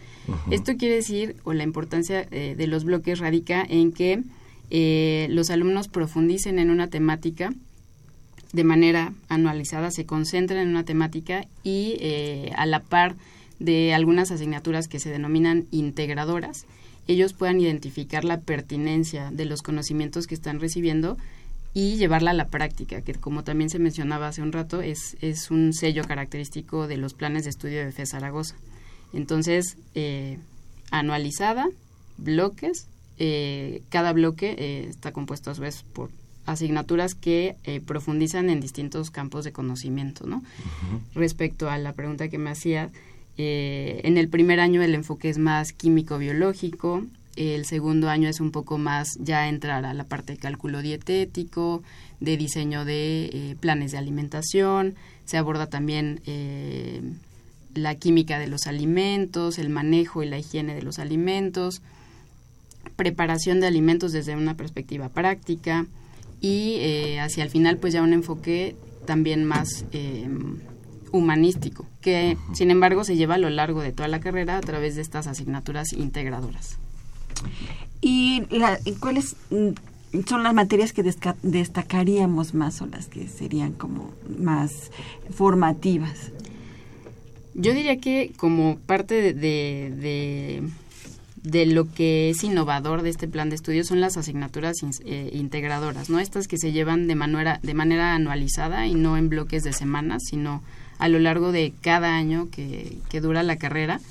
[0.52, 4.24] Esto quiere decir, o la importancia de los bloques radica en que
[5.30, 7.52] los alumnos profundicen en una temática
[8.52, 13.16] de manera anualizada se concentran en una temática y eh, a la par
[13.60, 16.66] de algunas asignaturas que se denominan integradoras,
[17.08, 21.18] ellos puedan identificar la pertinencia de los conocimientos que están recibiendo
[21.74, 25.52] y llevarla a la práctica, que como también se mencionaba hace un rato, es, es
[25.52, 28.56] un sello característico de los planes de estudio de FE Zaragoza.
[29.14, 30.40] Entonces, eh,
[30.92, 31.68] anualizada,
[32.18, 36.10] bloques, eh, cada bloque está compuesto a su vez por
[36.50, 40.44] asignaturas que eh, profundizan en distintos campos de conocimiento, ¿no?
[41.14, 42.90] Respecto a la pregunta que me hacía,
[43.38, 48.52] eh, en el primer año el enfoque es más químico-biológico, el segundo año es un
[48.52, 51.84] poco más ya entrar a la parte de cálculo dietético,
[52.20, 56.22] de diseño de eh, planes de alimentación, se aborda también
[57.76, 61.82] la química de los alimentos, el manejo y la higiene de los alimentos,
[62.96, 65.86] preparación de alimentos desde una perspectiva práctica,
[66.42, 70.28] y eh, hacia el final pues ya un enfoque también más eh,
[71.12, 74.96] humanístico, que sin embargo se lleva a lo largo de toda la carrera a través
[74.96, 76.78] de estas asignaturas integradoras.
[78.02, 81.04] ¿Y la, cuáles mm, son las materias que
[81.44, 84.92] destacaríamos más o las que serían como más
[85.34, 86.32] formativas?
[87.54, 90.64] Yo diría que como parte de
[91.44, 96.10] de lo que es innovador de este plan de estudio son las asignaturas eh, integradoras,
[96.10, 96.20] ¿no?
[96.20, 100.24] Estas que se llevan de manera, de manera anualizada y no en bloques de semanas,
[100.30, 100.62] sino
[100.98, 104.02] a lo largo de cada año que, que dura la carrera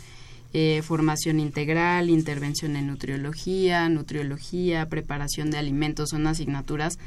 [0.53, 6.99] eh, formación integral, intervención en nutriología, nutriología, preparación de alimentos, son asignaturas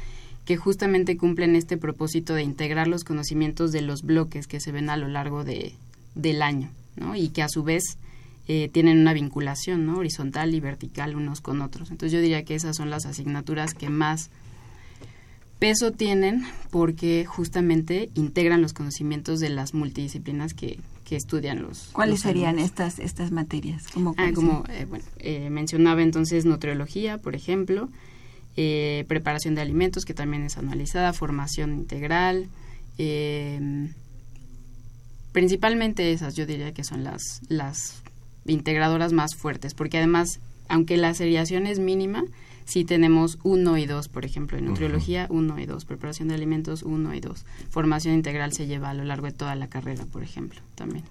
[0.44, 4.90] que justamente cumplen este propósito de integrar los conocimientos de los bloques que se ven
[4.90, 5.74] a lo largo de,
[6.14, 7.14] del año, ¿no?
[7.14, 7.96] Y que a su vez
[8.48, 9.98] eh, tienen una vinculación, ¿no?
[9.98, 11.90] Horizontal y vertical unos con otros.
[11.90, 14.30] Entonces yo diría que esas son las asignaturas que más
[15.60, 20.80] peso tienen porque justamente integran los conocimientos de las multidisciplinas que,
[21.12, 21.90] que estudian los.
[21.92, 23.84] ¿Cuáles los serían estas estas materias?
[23.92, 27.90] ¿Cómo Ah, como eh, bueno, eh, mencionaba entonces nutriología, por ejemplo,
[28.56, 32.48] eh, preparación de alimentos, que también es analizada, formación integral,
[32.96, 33.90] eh,
[35.32, 38.02] principalmente esas yo diría que son las, las
[38.46, 42.24] integradoras más fuertes, porque además, aunque la seriación es mínima,
[42.64, 46.82] sí tenemos uno y dos, por ejemplo, en nutriología, uno y dos, preparación de alimentos,
[46.82, 47.44] uno y dos.
[47.70, 51.04] Formación integral se lleva a lo largo de toda la carrera, por ejemplo, también.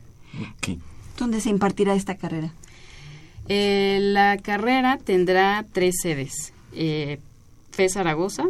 [1.18, 2.52] ¿Dónde se impartirá esta carrera?
[3.48, 6.54] Eh, la carrera tendrá tres sedes.
[6.74, 7.20] Eh,
[7.72, 8.46] FE Zaragoza,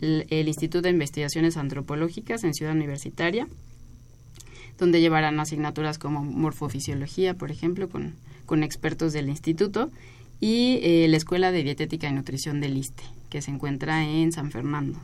[0.00, 3.46] el, el Instituto de Investigaciones Antropológicas en Ciudad Universitaria,
[4.78, 8.14] donde llevarán asignaturas como morfofisiología, por ejemplo, con,
[8.46, 9.90] con expertos del instituto,
[10.42, 14.50] y eh, la Escuela de Dietética y Nutrición del ISTE, que se encuentra en San
[14.50, 14.98] Fernando,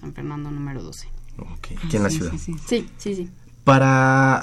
[0.00, 1.06] San Fernando número 12.
[1.38, 2.32] Ok, Aquí en la Sí, ciudad.
[2.38, 2.86] sí, sí.
[3.14, 3.28] Sí.
[3.64, 4.38] Para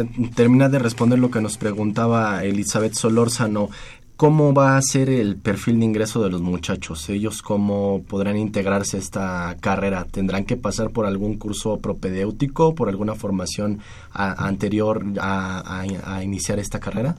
[0.00, 3.68] ah, terminar de responder lo que nos preguntaba Elizabeth Solórzano,
[4.16, 7.08] ¿cómo va a ser el perfil de ingreso de los muchachos?
[7.08, 10.04] ¿Ellos cómo podrán integrarse a esta carrera?
[10.04, 13.80] ¿Tendrán que pasar por algún curso propedéutico, por alguna formación
[14.12, 17.16] a- anterior a, a- a iniciar esta carrera?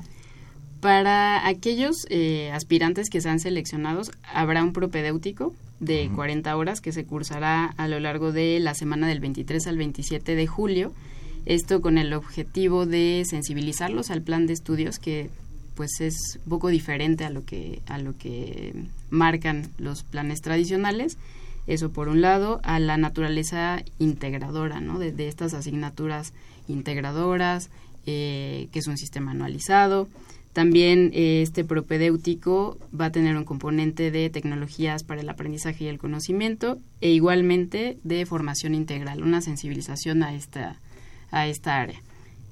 [0.82, 7.06] Para aquellos eh, aspirantes que sean seleccionados, habrá un propedéutico de 40 horas que se
[7.06, 10.94] cursará a lo largo de la semana del 23 al 27 de julio.
[11.46, 15.30] Esto con el objetivo de sensibilizarlos al plan de estudios que
[15.76, 18.74] pues es un poco diferente a lo que a lo que
[19.10, 21.18] marcan los planes tradicionales.
[21.68, 25.00] Eso por un lado, a la naturaleza integradora, ¿no?
[25.00, 26.34] De, de estas asignaturas
[26.68, 27.70] integradoras,
[28.06, 30.08] eh, que es un sistema anualizado.
[30.58, 35.88] También eh, este propedéutico va a tener un componente de tecnologías para el aprendizaje y
[35.88, 40.80] el conocimiento e igualmente de formación integral, una sensibilización a esta,
[41.30, 42.02] a esta área.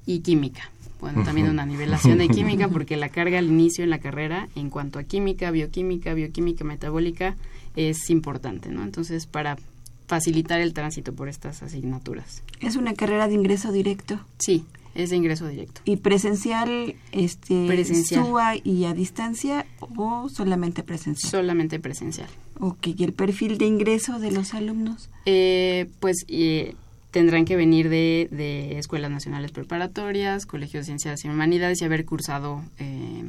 [0.06, 0.70] Y química.
[1.00, 4.70] Bueno, también una nivelación de química porque la carga al inicio en la carrera en
[4.70, 7.34] cuanto a química, bioquímica, bioquímica metabólica
[7.74, 8.84] es importante, ¿no?
[8.84, 9.56] Entonces, para
[10.06, 12.44] facilitar el tránsito por estas asignaturas.
[12.60, 14.64] Es una carrera de ingreso directo Sí,
[14.96, 15.80] es de ingreso directo.
[15.84, 18.24] y presencial, este, Presencial.
[18.24, 21.30] SUA y a distancia o solamente presencial.
[21.30, 22.28] Solamente presencial.
[22.58, 25.10] ok, y el perfil de ingreso de los alumnos.
[25.26, 26.74] Eh, pues eh,
[27.10, 32.04] tendrán que venir de, de escuelas nacionales preparatorias, colegios de ciencias y humanidades y haber
[32.04, 33.22] cursado eh,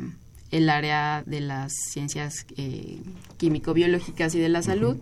[0.51, 2.99] el área de las ciencias eh,
[3.37, 4.97] químico-biológicas y de la salud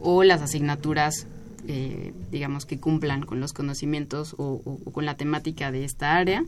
[0.00, 1.26] o las asignaturas,
[1.66, 6.16] eh, digamos, que cumplan con los conocimientos o, o- o con la temática de esta
[6.16, 6.44] área.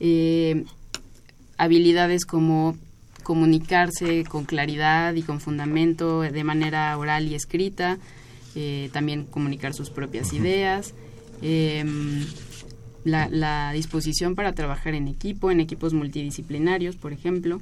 [0.00, 0.64] Eh,
[1.58, 2.76] habilidades como
[3.22, 7.98] comunicarse con claridad y con fundamento de manera oral y escrita,
[8.54, 10.94] eh, también comunicar sus propias ideas,
[11.42, 12.24] em,
[13.04, 17.60] la, la disposición para trabajar en equipo, en equipos multidisciplinarios, por ejemplo,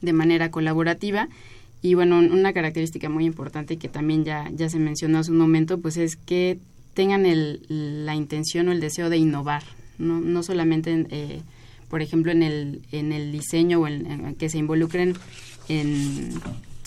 [0.00, 1.28] de manera colaborativa.
[1.84, 5.36] Y bueno, un- una característica muy importante que también ya, ya se mencionó hace un
[5.36, 6.58] momento, pues es que
[6.94, 9.62] tengan el, la intención o el deseo de innovar,
[9.98, 11.42] no, no solamente, en, eh,
[11.90, 15.12] por ejemplo, en el, en el diseño o en, en que se involucren
[15.68, 16.30] en,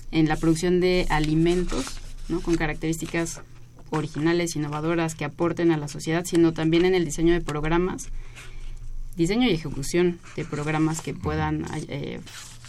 [0.10, 1.86] en la producción de alimentos,
[2.28, 2.42] ¿no?
[2.42, 3.42] con características
[3.92, 8.08] originales, innovadoras, que aporten a la sociedad, sino también en el diseño de programas,
[9.16, 12.20] diseño y ejecución de programas que puedan eh,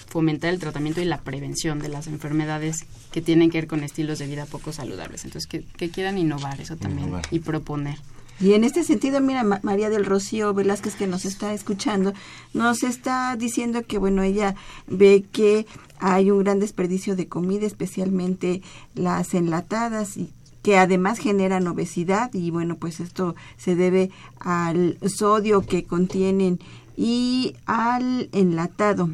[0.09, 4.19] fomentar el tratamiento y la prevención de las enfermedades que tienen que ver con estilos
[4.19, 5.25] de vida poco saludables.
[5.25, 7.27] Entonces, que, que quieran innovar eso también Innovar.
[7.31, 7.99] y proponer.
[8.41, 12.13] Y en este sentido, mira, Ma- María del Rocío Velázquez que nos está escuchando,
[12.55, 14.55] nos está diciendo que, bueno, ella
[14.87, 15.67] ve que
[15.99, 18.63] hay un gran desperdicio de comida, especialmente
[18.95, 20.31] las enlatadas, y
[20.63, 26.61] que además generan obesidad y, bueno, pues esto se debe al sodio que contienen
[26.97, 29.11] y al enlatado.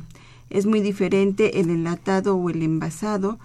[0.55, 3.39] Es muy diferente el enlatado o el envasado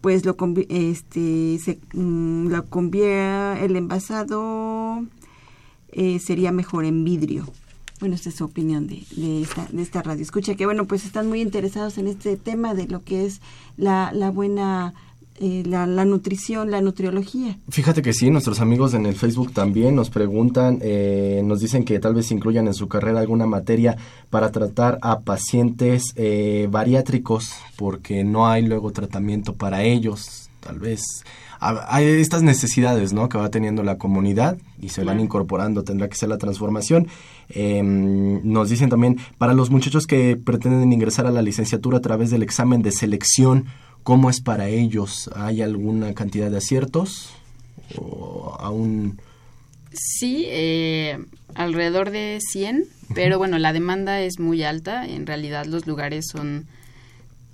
[0.00, 0.36] pues lo
[0.70, 5.04] este se mm, lo convierte el envasado
[5.92, 7.46] eh, sería mejor en vidrio.
[8.00, 10.22] Bueno esta es su opinión de, de esta de esta radio.
[10.22, 13.42] Escucha que bueno pues están muy interesados en este tema de lo que es
[13.76, 14.94] la, la buena
[15.40, 17.58] eh, la, la, nutrición, la nutriología.
[17.68, 21.98] Fíjate que sí, nuestros amigos en el Facebook también nos preguntan, eh, nos dicen que
[21.98, 23.96] tal vez incluyan en su carrera alguna materia
[24.30, 31.02] para tratar a pacientes eh, bariátricos, porque no hay luego tratamiento para ellos, tal vez.
[31.58, 33.28] Hay estas necesidades ¿no?
[33.28, 37.08] que va teniendo la comunidad y se van incorporando, tendrá que ser la transformación.
[37.48, 42.30] Em, nos dicen también, para los muchachos que pretenden ingresar a la licenciatura a través
[42.30, 43.66] del examen de selección,
[44.06, 45.28] ¿Cómo es para ellos?
[45.34, 47.34] ¿Hay alguna cantidad de aciertos?
[47.98, 49.18] ¿O aún...?
[49.92, 51.18] Sí, eh,
[51.56, 52.84] alrededor de 100,
[53.16, 55.04] pero bueno, la demanda es muy alta.
[55.04, 56.68] En realidad los lugares son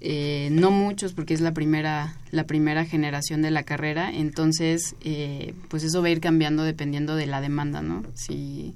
[0.02, 4.12] eh, no muchos porque es la primera, la primera generación de la carrera.
[4.12, 8.04] Entonces, eh, pues eso va a ir cambiando dependiendo de la demanda, ¿no?
[8.12, 8.74] Si,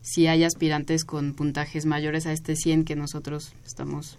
[0.00, 4.16] si hay aspirantes con puntajes mayores a este 100 que nosotros estamos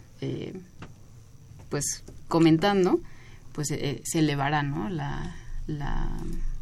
[1.70, 3.00] pues comentando,
[3.54, 4.90] pues eh, se elevará, ¿no?
[4.90, 5.36] La,
[5.68, 6.10] la,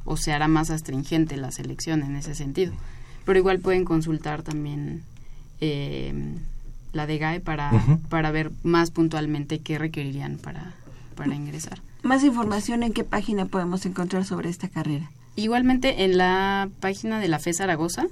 [0.05, 2.73] o se hará más astringente la selección en ese sentido.
[3.25, 5.03] Pero igual pueden consultar también
[5.59, 6.13] eh,
[6.93, 7.71] la DGAE para,
[8.09, 10.73] para ver más puntualmente qué requerirían para,
[11.15, 11.81] para ingresar.
[12.03, 15.11] Más información en qué página podemos encontrar sobre esta carrera.
[15.35, 18.07] Igualmente en la página de la FE Zaragoza,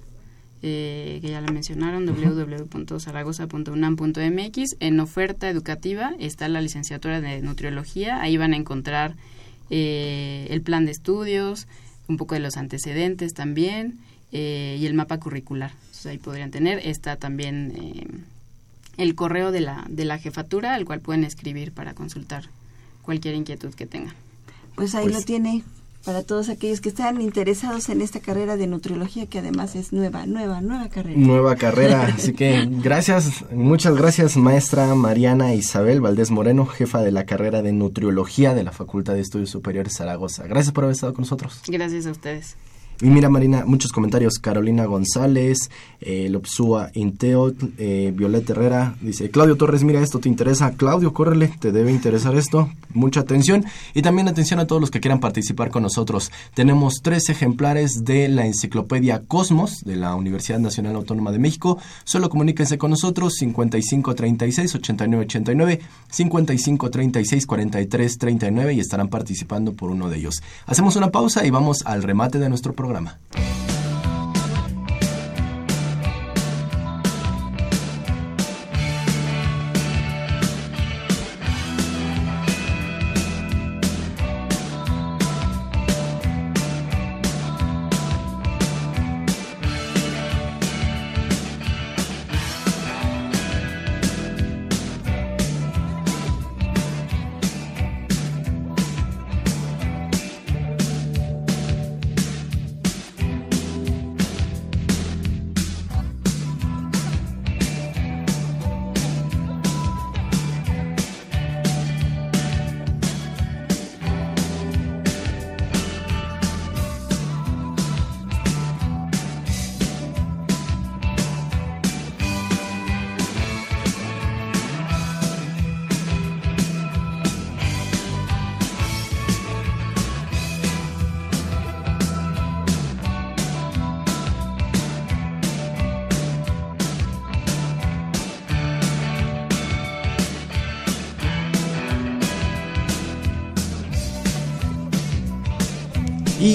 [0.68, 4.78] eh, que ya la mencionaron, www.zaragoza.unam.mx.
[4.80, 8.20] En oferta educativa está la licenciatura de nutriología.
[8.20, 9.13] Ahí van a encontrar
[9.70, 11.68] eh, el plan de estudios,
[12.07, 13.99] un poco de los antecedentes también
[14.32, 15.72] eh, y el mapa curricular.
[16.05, 16.80] ahí podrían tener.
[16.80, 18.26] Está también
[18.97, 22.49] el correo de la, de la jefatura, al cual pueden escribir para consultar
[23.03, 24.16] cualquier inquietud que tengan.
[24.74, 25.63] Pues ahí lo pues tiene
[26.06, 30.26] para todos aquellos que están interesados en esta carrera de nutriología que además es nueva,
[30.28, 31.18] nueva, nueva carrera.
[31.18, 37.26] Nueva carrera, así que gracias, muchas gracias maestra Mariana Isabel Valdés Moreno, jefa de la
[37.26, 40.45] carrera de nutriología de la Facultad de Estudios Superiores Zaragoza.
[40.47, 41.62] Gracias por haber estado con nosotros.
[41.68, 42.56] Gracias a ustedes.
[43.02, 44.39] Y mira, Marina, muchos comentarios.
[44.39, 45.70] Carolina González,
[46.00, 50.72] eh, Lopsúa Inteot, eh, Violeta Herrera, dice, Claudio Torres, mira, esto te interesa.
[50.78, 52.70] Claudio, córrele, te debe interesar esto.
[52.93, 53.66] Mucha atención.
[53.93, 56.32] Y también atención a todos los que quieran participar con nosotros.
[56.54, 61.78] Tenemos tres ejemplares de la enciclopedia Cosmos de la Universidad Nacional Autónoma de México.
[62.06, 65.82] Solo comuníquense con nosotros 5536-8989,
[66.16, 70.41] 5536-4339 y estarán participando por uno de ellos.
[70.66, 73.17] Hacemos una pausa y vamos al remate de nuestro programa programa.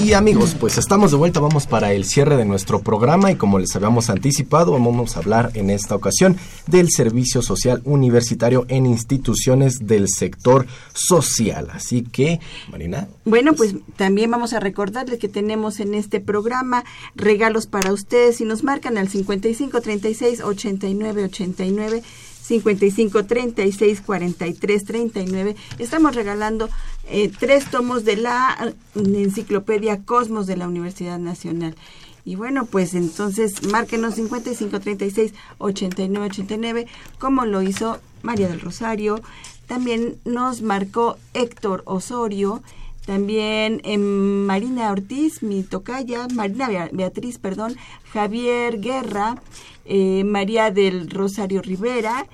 [0.03, 3.59] Y amigos, pues estamos de vuelta, vamos para el cierre de nuestro programa y como
[3.59, 9.85] les habíamos anticipado, vamos a hablar en esta ocasión del servicio social universitario en instituciones
[9.85, 11.69] del sector social.
[11.71, 12.39] Así que,
[12.71, 13.09] Marina.
[13.25, 16.83] Bueno, pues también vamos a recordarles que tenemos en este programa
[17.15, 22.01] regalos para ustedes y nos marcan al 55 36 89 89
[22.41, 25.55] 55 36 43 39.
[25.79, 26.69] Estamos regalando
[27.09, 31.75] eh, tres tomos de la enciclopedia Cosmos de la Universidad Nacional.
[32.23, 36.87] Y bueno, pues entonces márquenos 55 36 89 89,
[37.19, 39.21] como lo hizo María del Rosario.
[39.67, 42.61] También nos marcó Héctor Osorio.
[43.05, 47.75] También eh, Marina Ortiz, mi tocaya, Marina Beatriz, perdón,
[48.13, 49.41] Javier Guerra,
[49.85, 52.27] eh, María del Rosario Rivera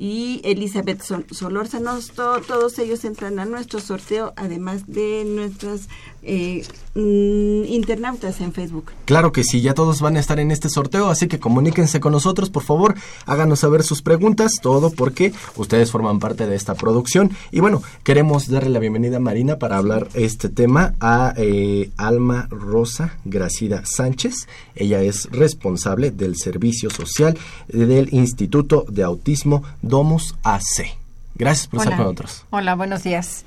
[0.00, 5.90] y Elizabeth Solórzanos, todos ellos entran a nuestro sorteo, además de nuestras
[6.22, 8.92] eh, mm, internautas en Facebook.
[9.04, 12.12] Claro que sí, ya todos van a estar en este sorteo, así que comuníquense con
[12.12, 12.94] nosotros, por favor,
[13.26, 17.30] háganos saber sus preguntas, todo porque ustedes forman parte de esta producción.
[17.50, 22.48] Y bueno, queremos darle la bienvenida a Marina para hablar este tema a eh, Alma
[22.50, 24.46] Rosa Gracida Sánchez.
[24.74, 30.98] Ella es responsable del servicio social del Instituto de Autismo Domus AC.
[31.34, 32.44] Gracias por estar con nosotros.
[32.50, 33.44] Hola, buenos días.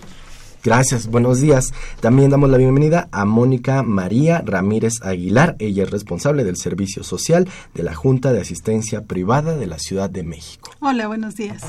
[0.64, 1.74] Gracias, buenos días.
[2.00, 5.58] También damos la bienvenida a Mónica María Ramírez Aguilar.
[5.60, 10.10] Ella es responsable del Servicio Social de la Junta de Asistencia Privada de la Ciudad
[10.10, 10.72] de México.
[10.80, 11.64] Hola, buenos días.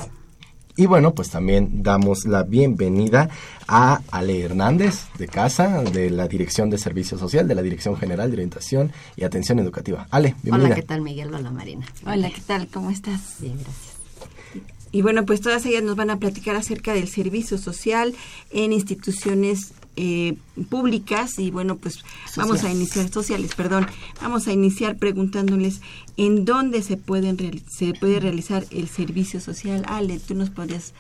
[0.77, 3.31] Y bueno, pues también damos la bienvenida
[3.67, 8.29] a Ale Hernández de casa, de la Dirección de Servicio Social, de la Dirección General
[8.29, 10.07] de Orientación y Atención Educativa.
[10.11, 10.67] Ale, bienvenida.
[10.67, 11.35] Hola, ¿qué tal Miguel?
[11.35, 11.87] Hola Marina.
[12.07, 12.69] Hola, ¿qué tal?
[12.69, 13.37] ¿Cómo estás?
[13.41, 13.94] Bien, gracias.
[14.95, 18.15] Y bueno, pues todas ellas nos van a platicar acerca del servicio social
[18.53, 20.37] en instituciones eh,
[20.71, 22.05] públicas y bueno, pues
[22.37, 23.89] vamos a iniciar sociales, perdón,
[24.23, 25.81] vamos a iniciar preguntándoles
[26.17, 27.37] en dónde se pueden
[27.69, 29.83] se puede realizar el servicio social.
[29.89, 30.95] Ale, tú nos podrías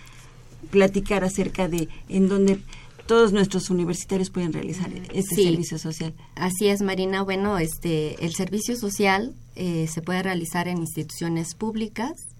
[0.73, 2.59] platicar acerca de en dónde
[3.07, 6.15] todos nuestros universitarios pueden realizar este servicio social.
[6.35, 7.23] Así es, Marina.
[7.23, 12.34] Bueno, este el servicio social eh, se puede realizar en instituciones públicas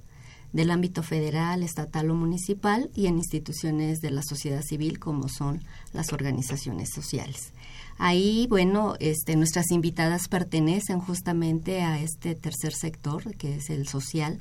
[0.55, 5.61] del ámbito federal, estatal o municipal y en instituciones de la sociedad civil como son
[5.93, 7.53] las organizaciones sociales.
[7.99, 14.41] Ahí, bueno, este, nuestras invitadas pertenecen justamente a este tercer sector, que es el social,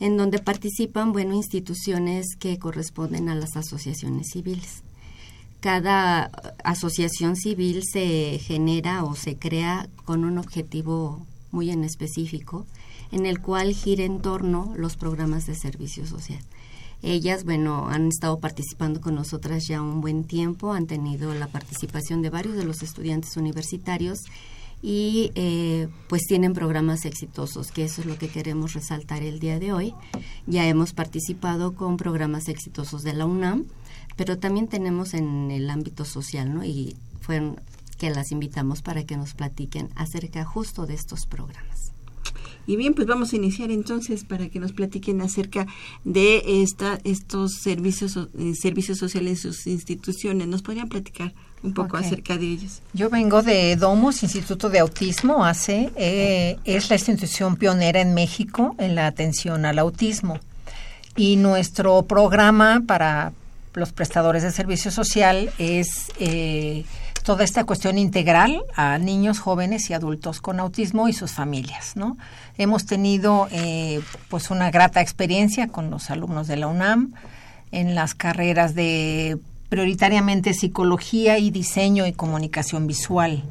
[0.00, 4.82] en donde participan, bueno, instituciones que corresponden a las asociaciones civiles.
[5.60, 6.30] Cada
[6.62, 12.66] asociación civil se genera o se crea con un objetivo muy en específico
[13.14, 16.40] en el cual gira en torno los programas de servicio social.
[17.00, 22.22] Ellas, bueno, han estado participando con nosotras ya un buen tiempo, han tenido la participación
[22.22, 24.18] de varios de los estudiantes universitarios
[24.82, 29.60] y eh, pues tienen programas exitosos, que eso es lo que queremos resaltar el día
[29.60, 29.94] de hoy.
[30.48, 33.66] Ya hemos participado con programas exitosos de la UNAM,
[34.16, 36.64] pero también tenemos en el ámbito social, ¿no?
[36.64, 37.60] Y fueron
[37.96, 41.73] que las invitamos para que nos platiquen acerca justo de estos programas.
[42.66, 45.66] Y bien, pues vamos a iniciar entonces para que nos platiquen acerca
[46.04, 50.48] de esta, estos servicios, eh, servicios sociales en sus instituciones.
[50.48, 52.80] ¿Nos podrían platicar un poco acerca de ellos?
[52.92, 55.90] Yo vengo de Domus, Instituto de Autismo, ACE.
[55.96, 60.38] Eh, es la institución pionera en México en la atención al autismo.
[61.16, 63.32] Y nuestro programa para
[63.74, 66.10] los prestadores de servicio social es...
[66.18, 66.84] Eh,
[67.24, 72.18] toda esta cuestión integral a niños, jóvenes y adultos con autismo y sus familias, ¿no?
[72.56, 77.14] Hemos tenido eh, pues una grata experiencia con los alumnos de la UNAM
[77.72, 79.38] en las carreras de
[79.68, 83.42] prioritariamente psicología y diseño y comunicación visual.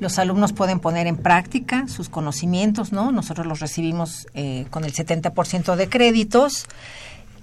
[0.00, 3.12] Los alumnos pueden poner en práctica sus conocimientos, ¿no?
[3.12, 6.66] Nosotros los recibimos eh, con el 70% de créditos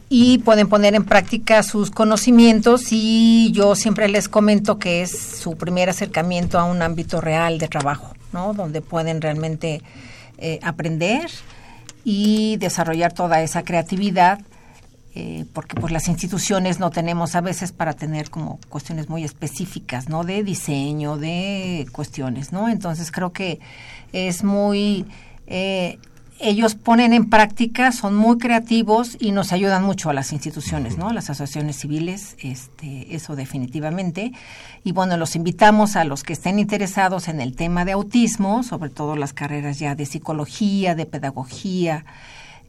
[0.10, 5.58] y pueden poner en práctica sus conocimientos y yo siempre les comento que es su
[5.58, 8.54] primer acercamiento a un ámbito real de trabajo, ¿no?
[8.54, 9.82] Donde pueden realmente
[10.44, 11.30] eh, aprender
[12.04, 14.40] y desarrollar toda esa creatividad
[15.16, 20.10] eh, porque pues las instituciones no tenemos a veces para tener como cuestiones muy específicas,
[20.10, 20.24] ¿no?
[20.24, 22.68] De diseño, de cuestiones, ¿no?
[22.68, 23.60] Entonces creo que
[24.12, 25.06] es muy
[25.46, 26.00] eh,
[26.44, 31.12] ellos ponen en práctica, son muy creativos y nos ayudan mucho a las instituciones, ¿no?
[31.14, 34.34] Las asociaciones civiles, este, eso definitivamente.
[34.84, 38.90] Y bueno, los invitamos a los que estén interesados en el tema de autismo, sobre
[38.90, 42.06] todo las carreras ya de psicología, de pedagogía,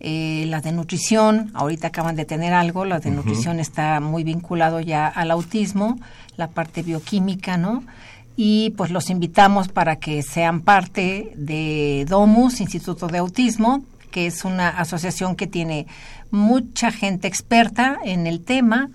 [0.00, 4.80] eh, las de nutrición, ahorita acaban de tener algo, la de nutrición está muy vinculado
[4.80, 5.98] ya al autismo,
[6.36, 7.82] la parte bioquímica, ¿no?
[8.36, 14.44] Y pues los invitamos para que sean parte de Domus, Instituto de Autismo, que es
[14.44, 15.86] una asociación que tiene
[16.30, 18.90] mucha gente experta en el tema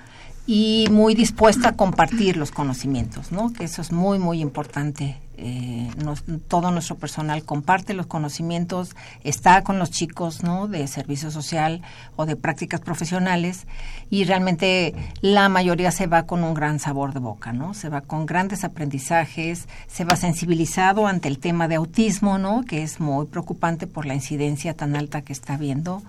[0.51, 3.53] y muy dispuesta a compartir los conocimientos, ¿no?
[3.53, 5.89] Que eso es muy, muy importante eh,
[6.47, 10.67] todo nuestro personal comparte los conocimientos, está con los chicos ¿no?
[10.67, 11.81] de servicio social
[12.17, 13.65] o de prácticas profesionales
[14.09, 17.73] y realmente la mayoría se va con un gran sabor de boca, ¿no?
[17.73, 22.65] Se va con grandes aprendizajes, se va sensibilizado ante el tema de autismo, ¿no?
[22.65, 26.01] Que es muy preocupante por la incidencia tan alta que está habiendo.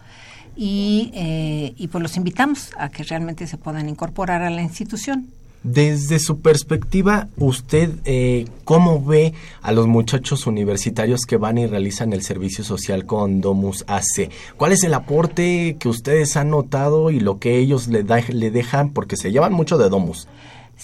[0.57, 5.29] Y, eh, y pues los invitamos a que realmente se puedan incorporar a la institución.
[5.63, 12.15] Desde su perspectiva, ¿usted eh, cómo ve a los muchachos universitarios que van y realizan
[12.15, 14.31] el servicio social con Domus AC?
[14.57, 18.91] ¿Cuál es el aporte que ustedes han notado y lo que ellos le, le dejan?
[18.91, 20.29] Porque se llevan mucho de Domus.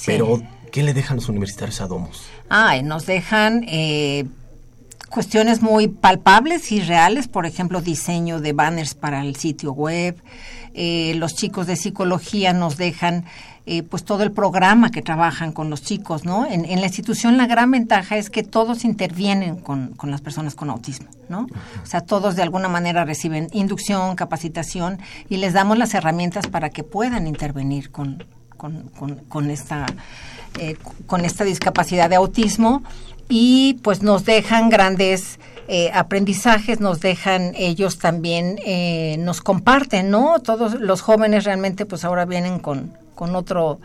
[0.04, 2.26] Pero, ¿qué le dejan los universitarios a Domus?
[2.50, 4.26] Ah, nos dejan eh,
[5.16, 10.14] cuestiones muy palpables y reales, por ejemplo, diseño de banners para el sitio web.
[10.74, 13.24] Eh, los chicos de psicología nos dejan
[13.64, 16.44] eh, pues todo el programa que trabajan con los chicos, ¿no?
[16.44, 20.68] En, la institución la gran ventaja es que todos intervienen con, con, las personas con
[20.68, 21.46] autismo, ¿no?
[21.82, 24.98] O sea, todos de alguna manera reciben inducción, capacitación
[25.30, 28.22] y les damos las herramientas para que puedan intervenir con,
[28.58, 28.90] con,
[29.28, 29.86] con esta,
[30.58, 32.82] eh, con esta discapacidad de autismo
[33.28, 40.38] y pues nos dejan grandes eh, aprendizajes, nos dejan ellos también, eh, nos comparten, ¿no?
[40.40, 43.80] Todos los jóvenes realmente pues ahora vienen con con otro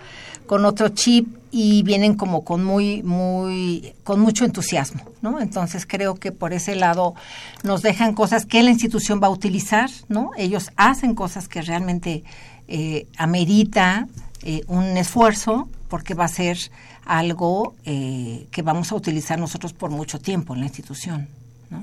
[0.46, 6.16] con otro chip y vienen como con muy muy con mucho entusiasmo no entonces creo
[6.16, 7.16] que por ese lado
[7.64, 12.24] nos dejan cosas que la institución va a utilizar no ellos hacen cosas que realmente
[12.68, 14.08] eh, amerita
[14.44, 16.58] eh, un esfuerzo porque va a ser
[17.06, 21.28] algo eh, que vamos a utilizar nosotros por mucho tiempo en la institución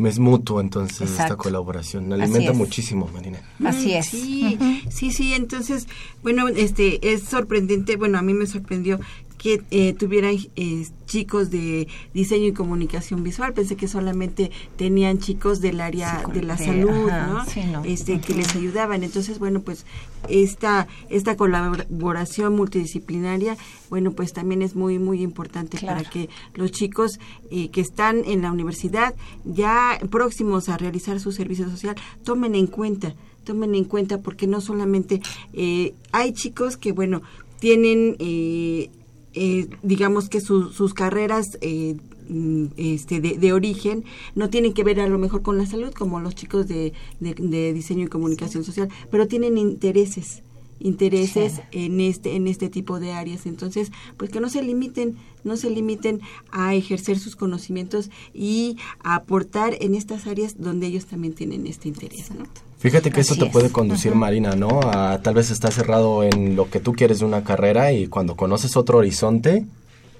[0.06, 3.38] es mutuo entonces esta colaboración, alimenta muchísimo, Marina.
[3.64, 4.06] Así es.
[4.06, 4.58] Sí,
[4.90, 5.86] sí, sí, entonces,
[6.22, 9.00] bueno, este es sorprendente, bueno, a mí me sorprendió
[9.38, 13.54] que eh, tuvieran eh, chicos de diseño y comunicación visual.
[13.54, 17.44] Pensé que solamente tenían chicos del área de la salud, ¿no?
[17.84, 19.04] Este, que les ayudaban.
[19.04, 19.86] Entonces, bueno, pues
[20.28, 23.56] esta esta colaboración multidisciplinaria,
[23.88, 27.20] bueno, pues también es muy muy importante para que los chicos
[27.50, 29.14] eh, que están en la universidad
[29.44, 33.14] ya próximos a realizar su servicio social tomen en cuenta
[33.44, 35.22] tomen en cuenta porque no solamente
[35.52, 37.22] eh, hay chicos que bueno
[37.60, 38.90] tienen eh,
[39.40, 41.96] eh, digamos que sus carreras eh,
[42.28, 46.18] mm, este, de, origen no tienen que ver a lo mejor con la salud como
[46.18, 50.42] los chicos de, de, diseño y comunicación social, pero tienen intereses
[50.80, 53.46] intereses en este en este tipo de áreas.
[53.46, 56.20] Entonces pues que no se limiten no se limiten
[56.50, 61.88] a ejercer sus conocimientos y a aportar en estas áreas donde ellos también tienen este
[61.88, 62.44] interés ¿no?
[62.78, 64.80] Fíjate que eso te puede conducir, Marina, ¿no?
[64.84, 68.36] A tal vez estás cerrado en lo que tú quieres de una carrera y cuando
[68.36, 69.66] conoces otro horizonte,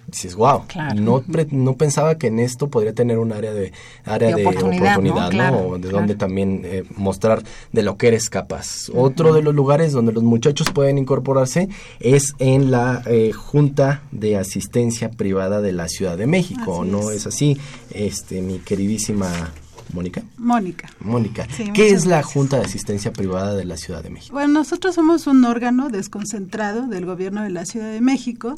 [0.09, 0.63] dices, wow,
[0.97, 3.73] no, no pensaba que en esto podría tener un área de,
[4.05, 5.59] área de, oportunidad, ¿no?
[5.59, 7.43] o de donde también eh, mostrar
[7.73, 8.89] de lo que eres capaz.
[8.95, 11.69] Otro de los lugares donde los muchachos pueden incorporarse
[12.01, 17.11] es en la eh, Junta de Asistencia Privada de la Ciudad de México, ¿no?
[17.11, 17.19] Es.
[17.19, 17.59] es así,
[17.93, 19.53] este, mi queridísima
[19.93, 20.23] Mónica.
[20.37, 20.89] Mónica.
[21.01, 21.47] Mónica.
[21.75, 24.33] ¿Qué es la Junta de Asistencia Privada de la Ciudad de México?
[24.33, 28.55] Bueno, nosotros somos un órgano desconcentrado del gobierno de la Ciudad de México.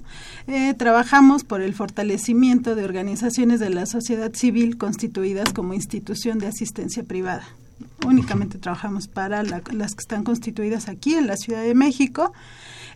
[0.47, 6.49] Eh, trabajamos por el fortalecimiento de organizaciones de la sociedad civil constituidas como institución de
[6.49, 7.45] asistencia privada.
[8.07, 12.33] Únicamente trabajamos para las que están constituidas aquí en la Ciudad de México.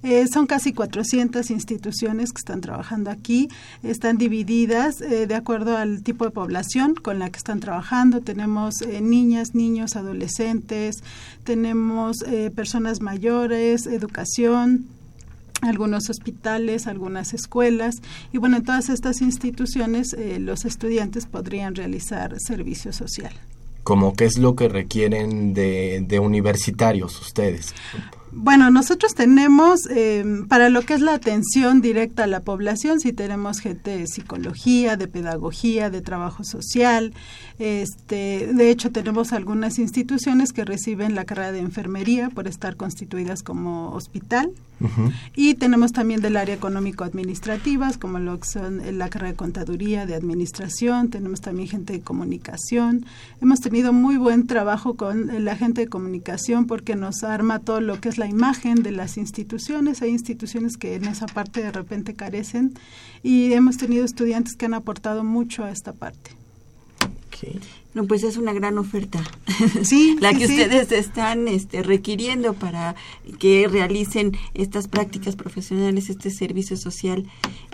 [0.04, 3.48] Eh, son casi 400 instituciones que están trabajando aquí.
[3.82, 8.20] Están divididas eh, de acuerdo al tipo de población con la que están trabajando.
[8.20, 11.02] Tenemos eh, niñas, niños, adolescentes,
[11.42, 12.18] tenemos
[12.54, 14.86] personas mayores, educación,
[15.62, 18.02] algunos hospitales, algunas escuelas
[18.32, 23.32] y bueno, en todas estas instituciones los estudiantes podrían realizar servicio social.
[23.82, 27.74] ¿Cómo qué es lo que requieren de, de universitarios ustedes?
[28.36, 33.12] Bueno, nosotros tenemos, em, para lo que es la atención directa a la población, sí
[33.12, 37.14] tenemos gente de psicología, de pedagogía, de trabajo social.
[37.60, 43.44] Este, de hecho, tenemos algunas instituciones que reciben la carrera de enfermería por estar constituidas
[43.44, 44.50] como hospital.
[45.34, 50.04] Y tenemos también del área económico-administrativas, como lo que son eh, la carrera de contaduría,
[50.04, 51.08] de administración.
[51.08, 53.06] Tenemos también gente de comunicación.
[53.40, 57.80] Hemos tenido muy buen trabajo con eh, la gente de comunicación porque nos arma todo
[57.80, 60.02] lo que es la imagen de las instituciones.
[60.02, 62.74] Hay instituciones que en esa parte de repente carecen
[63.22, 66.32] y hemos tenido estudiantes que han aportado mucho a esta parte.
[67.94, 69.22] No, pues es una gran oferta.
[69.82, 72.96] Sí, la que ustedes están este, requiriendo para
[73.38, 77.24] que realicen estas prácticas profesionales, este servicio social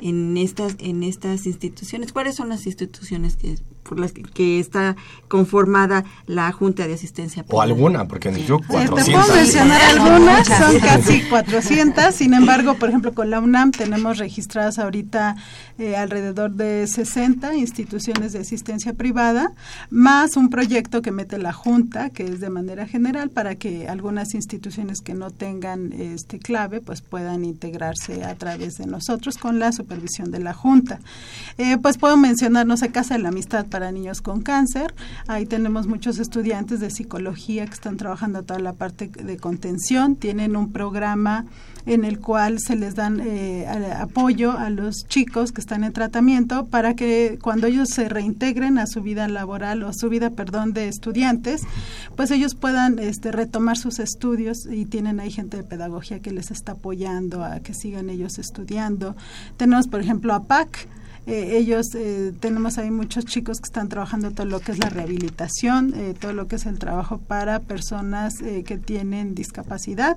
[0.03, 2.13] en estas en estas instituciones.
[2.13, 4.97] ¿Cuáles son las instituciones que por las que, está
[5.29, 7.45] conformada la Junta de Asistencia.
[7.49, 9.05] O alguna, porque yo 400.
[9.05, 14.19] te puedo mencionar algunas, son casi 400, sin embargo, por ejemplo, con la UNAM tenemos
[14.19, 15.37] registradas ahorita
[15.79, 19.53] eh, alrededor de 60 instituciones de asistencia privada,
[19.91, 24.35] más un proyecto que mete la Junta, que es de manera general, para que algunas
[24.35, 29.73] instituciones que no tengan este clave, pues puedan integrarse a través de nosotros con la
[29.73, 31.01] supervisión de la Junta.
[31.59, 34.95] Eh, pues puedo mencionar, no sé, Casa de la Amistad para niños con cáncer.
[35.27, 40.17] Ahí tenemos muchos estudiantes de psicología que están trabajando toda la parte de contención.
[40.17, 41.47] Tienen un programa
[41.87, 43.67] en el cual se les dan eh,
[43.99, 48.87] apoyo a los chicos que están en tratamiento para que cuando ellos se reintegren a
[48.87, 51.63] su vida laboral o a su vida, perdón, de estudiantes,
[52.17, 56.51] pues ellos puedan este, retomar sus estudios y tienen ahí gente de pedagogía que les
[56.51, 59.17] está apoyando a que sigan ellos estudiando.
[59.57, 60.89] Tenemos, por ejemplo, a PAC,
[61.31, 64.89] eh, ellos, eh, tenemos ahí muchos chicos que están trabajando todo lo que es la
[64.89, 70.17] rehabilitación, eh, todo lo que es el trabajo para personas que tienen discapacidad.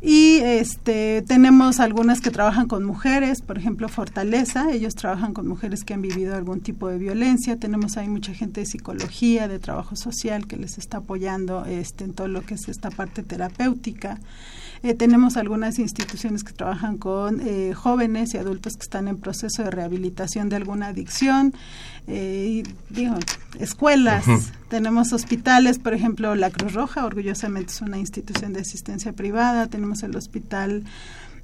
[0.00, 5.84] Y este, tenemos algunas que trabajan con mujeres, por ejemplo, Fortaleza, ellos trabajan con mujeres
[5.84, 7.56] que han vivido algún tipo de violencia.
[7.56, 12.14] Tenemos ahí mucha gente de psicología, de trabajo social que les está apoyando este, en
[12.14, 14.18] todo lo que es esta parte terapéutica.
[14.82, 19.62] Eh, tenemos algunas instituciones que trabajan con eh, jóvenes y adultos que están en proceso
[19.62, 21.54] de rehabilitación de alguna adicción.
[22.08, 23.14] Eh, y, digo,
[23.60, 24.24] escuelas,
[24.68, 30.02] tenemos hospitales, por ejemplo, la Cruz Roja, orgullosamente es una institución de asistencia privada, tenemos
[30.02, 30.82] el hospital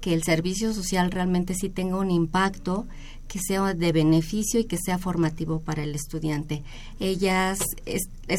[0.00, 2.84] Que el servicio social realmente sí tenga un impacto
[3.28, 6.62] que sea de beneficio y que sea formativo para el estudiante.
[7.00, 7.58] Ellas,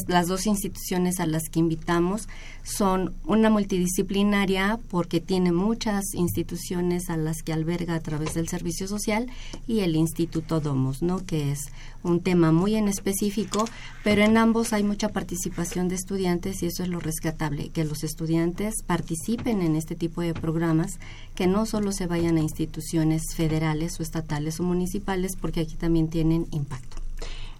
[0.08, 2.28] las dos instituciones a las que invitamos
[2.62, 8.88] son una multidisciplinaria porque tiene muchas instituciones a las que alberga a través del servicio
[8.88, 9.28] social
[9.66, 11.24] y el Instituto Domus, ¿no?
[11.24, 11.70] que es
[12.02, 13.64] un tema muy en específico,
[14.02, 18.04] pero en ambos hay mucha participación de estudiantes y eso es lo rescatable, que los
[18.04, 20.98] estudiantes participen en este tipo de programas,
[21.34, 26.08] que no solo se vayan a instituciones federales o estatales o municipales, porque aquí también
[26.08, 26.95] tienen impacto.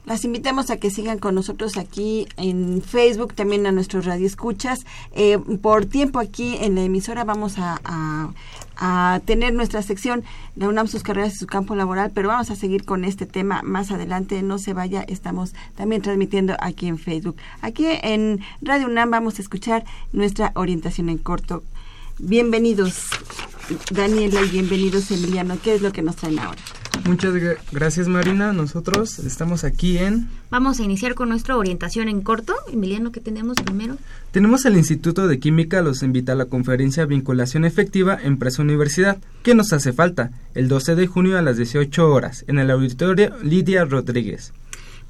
[0.06, 4.86] Las invitamos a que sigan con nosotros aquí en Facebook, también a nuestros radioescuchas.
[5.10, 7.80] Eh, por tiempo aquí en la emisora vamos a,
[8.76, 10.22] a tener nuestra sección
[10.54, 13.62] La UNAM, sus carreras y su campo laboral, pero vamos a seguir con este tema
[13.64, 14.40] más adelante.
[14.42, 17.36] No se vaya, estamos también transmitiendo aquí en Facebook.
[17.60, 21.64] Aquí en Radio UNAM vamos a escuchar nuestra orientación en corto.
[22.18, 23.10] Bienvenidos,
[23.90, 25.58] Daniela, y bienvenidos, Emiliano.
[25.62, 26.58] ¿Qué es lo que nos traen ahora?
[27.04, 27.34] Muchas
[27.70, 30.28] gracias Marina, nosotros estamos aquí en...
[30.50, 32.54] Vamos a iniciar con nuestra orientación en corto.
[32.72, 33.96] Emiliano, ¿qué tenemos primero?
[34.32, 39.18] Tenemos el Instituto de Química, los invita a la conferencia Vinculación Efectiva Empresa Universidad.
[39.42, 40.30] ¿Qué nos hace falta?
[40.54, 44.52] El 12 de junio a las 18 horas, en el auditorio Lidia Rodríguez.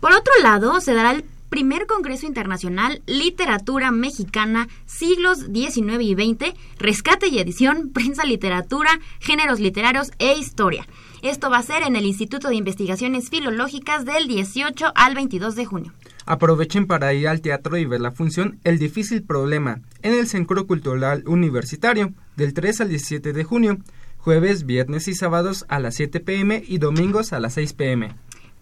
[0.00, 6.55] Por otro lado, se dará el primer Congreso Internacional Literatura Mexicana Siglos XIX y XX,
[6.78, 8.90] Rescate y Edición, Prensa Literatura,
[9.20, 10.86] Géneros Literarios e Historia.
[11.22, 15.64] Esto va a ser en el Instituto de Investigaciones Filológicas del 18 al 22 de
[15.64, 15.92] junio.
[16.26, 20.66] Aprovechen para ir al teatro y ver la función El difícil problema en el Centro
[20.66, 23.78] Cultural Universitario del 3 al 17 de junio,
[24.18, 28.14] jueves, viernes y sábados a las 7 pm y domingos a las 6 pm.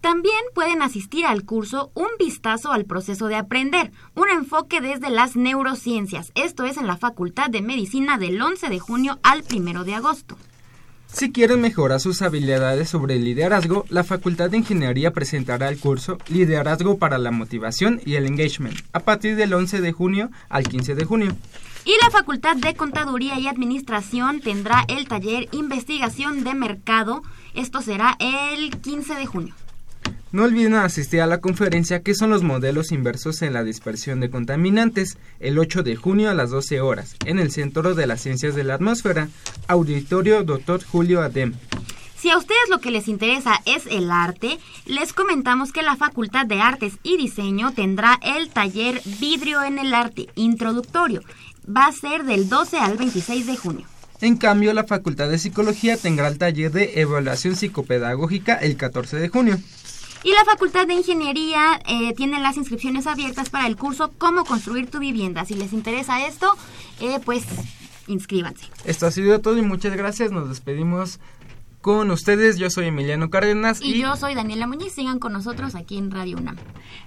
[0.04, 5.34] También pueden asistir al curso Un vistazo al proceso de aprender, un enfoque desde las
[5.34, 6.30] neurociencias.
[6.34, 10.36] Esto es en la Facultad de Medicina del 11 de junio al 1 de agosto.
[11.06, 16.18] Si quieren mejorar sus habilidades sobre el liderazgo, la Facultad de Ingeniería presentará el curso
[16.28, 20.96] Liderazgo para la Motivación y el Engagement a partir del 11 de junio al 15
[20.96, 21.34] de junio.
[21.86, 27.22] Y la Facultad de Contaduría y Administración tendrá el taller Investigación de Mercado.
[27.54, 29.54] Esto será el 15 de junio.
[30.34, 34.30] No olviden asistir a la conferencia que son los modelos inversos en la dispersión de
[34.30, 38.56] contaminantes el 8 de junio a las 12 horas en el Centro de las Ciencias
[38.56, 39.28] de la Atmósfera,
[39.68, 40.82] Auditorio Dr.
[40.82, 41.54] Julio Adem.
[42.18, 46.46] Si a ustedes lo que les interesa es el arte, les comentamos que la Facultad
[46.46, 51.22] de Artes y Diseño tendrá el taller Vidrio en el Arte introductorio.
[51.64, 53.86] Va a ser del 12 al 26 de junio.
[54.20, 59.28] En cambio, la Facultad de Psicología tendrá el taller de Evaluación Psicopedagógica el 14 de
[59.28, 59.60] junio.
[60.24, 64.90] Y la Facultad de Ingeniería eh, tiene las inscripciones abiertas para el curso Cómo construir
[64.90, 65.44] tu vivienda.
[65.44, 66.56] Si les interesa esto,
[66.98, 67.44] eh, pues
[68.06, 68.66] inscríbanse.
[68.86, 70.32] Esto ha sido todo y muchas gracias.
[70.32, 71.20] Nos despedimos
[71.82, 72.56] con ustedes.
[72.56, 73.82] Yo soy Emiliano Cárdenas.
[73.82, 74.94] Y, yo soy Daniela Muñiz.
[74.94, 76.56] Sigan con nosotros aquí en Radio UNAM.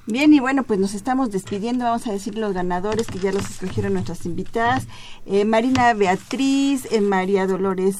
[0.05, 1.85] Bien, y bueno, pues nos estamos despidiendo.
[1.85, 4.85] Vamos a decir los ganadores que ya los escogieron nuestras invitadas.
[5.25, 7.97] Eh, Marina Beatriz, María Dolores.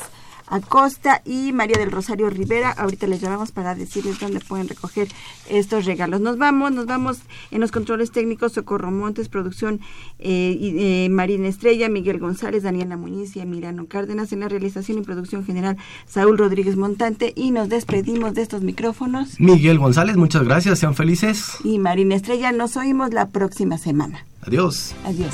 [0.47, 2.71] Acosta y María del Rosario Rivera.
[2.71, 5.07] Ahorita les llamamos para decirles dónde pueden recoger
[5.49, 6.21] estos regalos.
[6.21, 7.19] Nos vamos, nos vamos
[7.51, 9.79] en los controles técnicos Socorro Montes, producción
[10.19, 14.31] eh, eh, Marina Estrella, Miguel González, Daniela Muñiz y Emiliano Cárdenas.
[14.31, 15.77] En la realización y producción general,
[16.07, 17.33] Saúl Rodríguez Montante.
[17.35, 19.39] Y nos despedimos de estos micrófonos.
[19.39, 21.57] Miguel González, muchas gracias, sean felices.
[21.63, 24.25] Y Marina Estrella, nos oímos la próxima semana.
[24.41, 24.95] Adiós.
[25.03, 25.33] Adiós.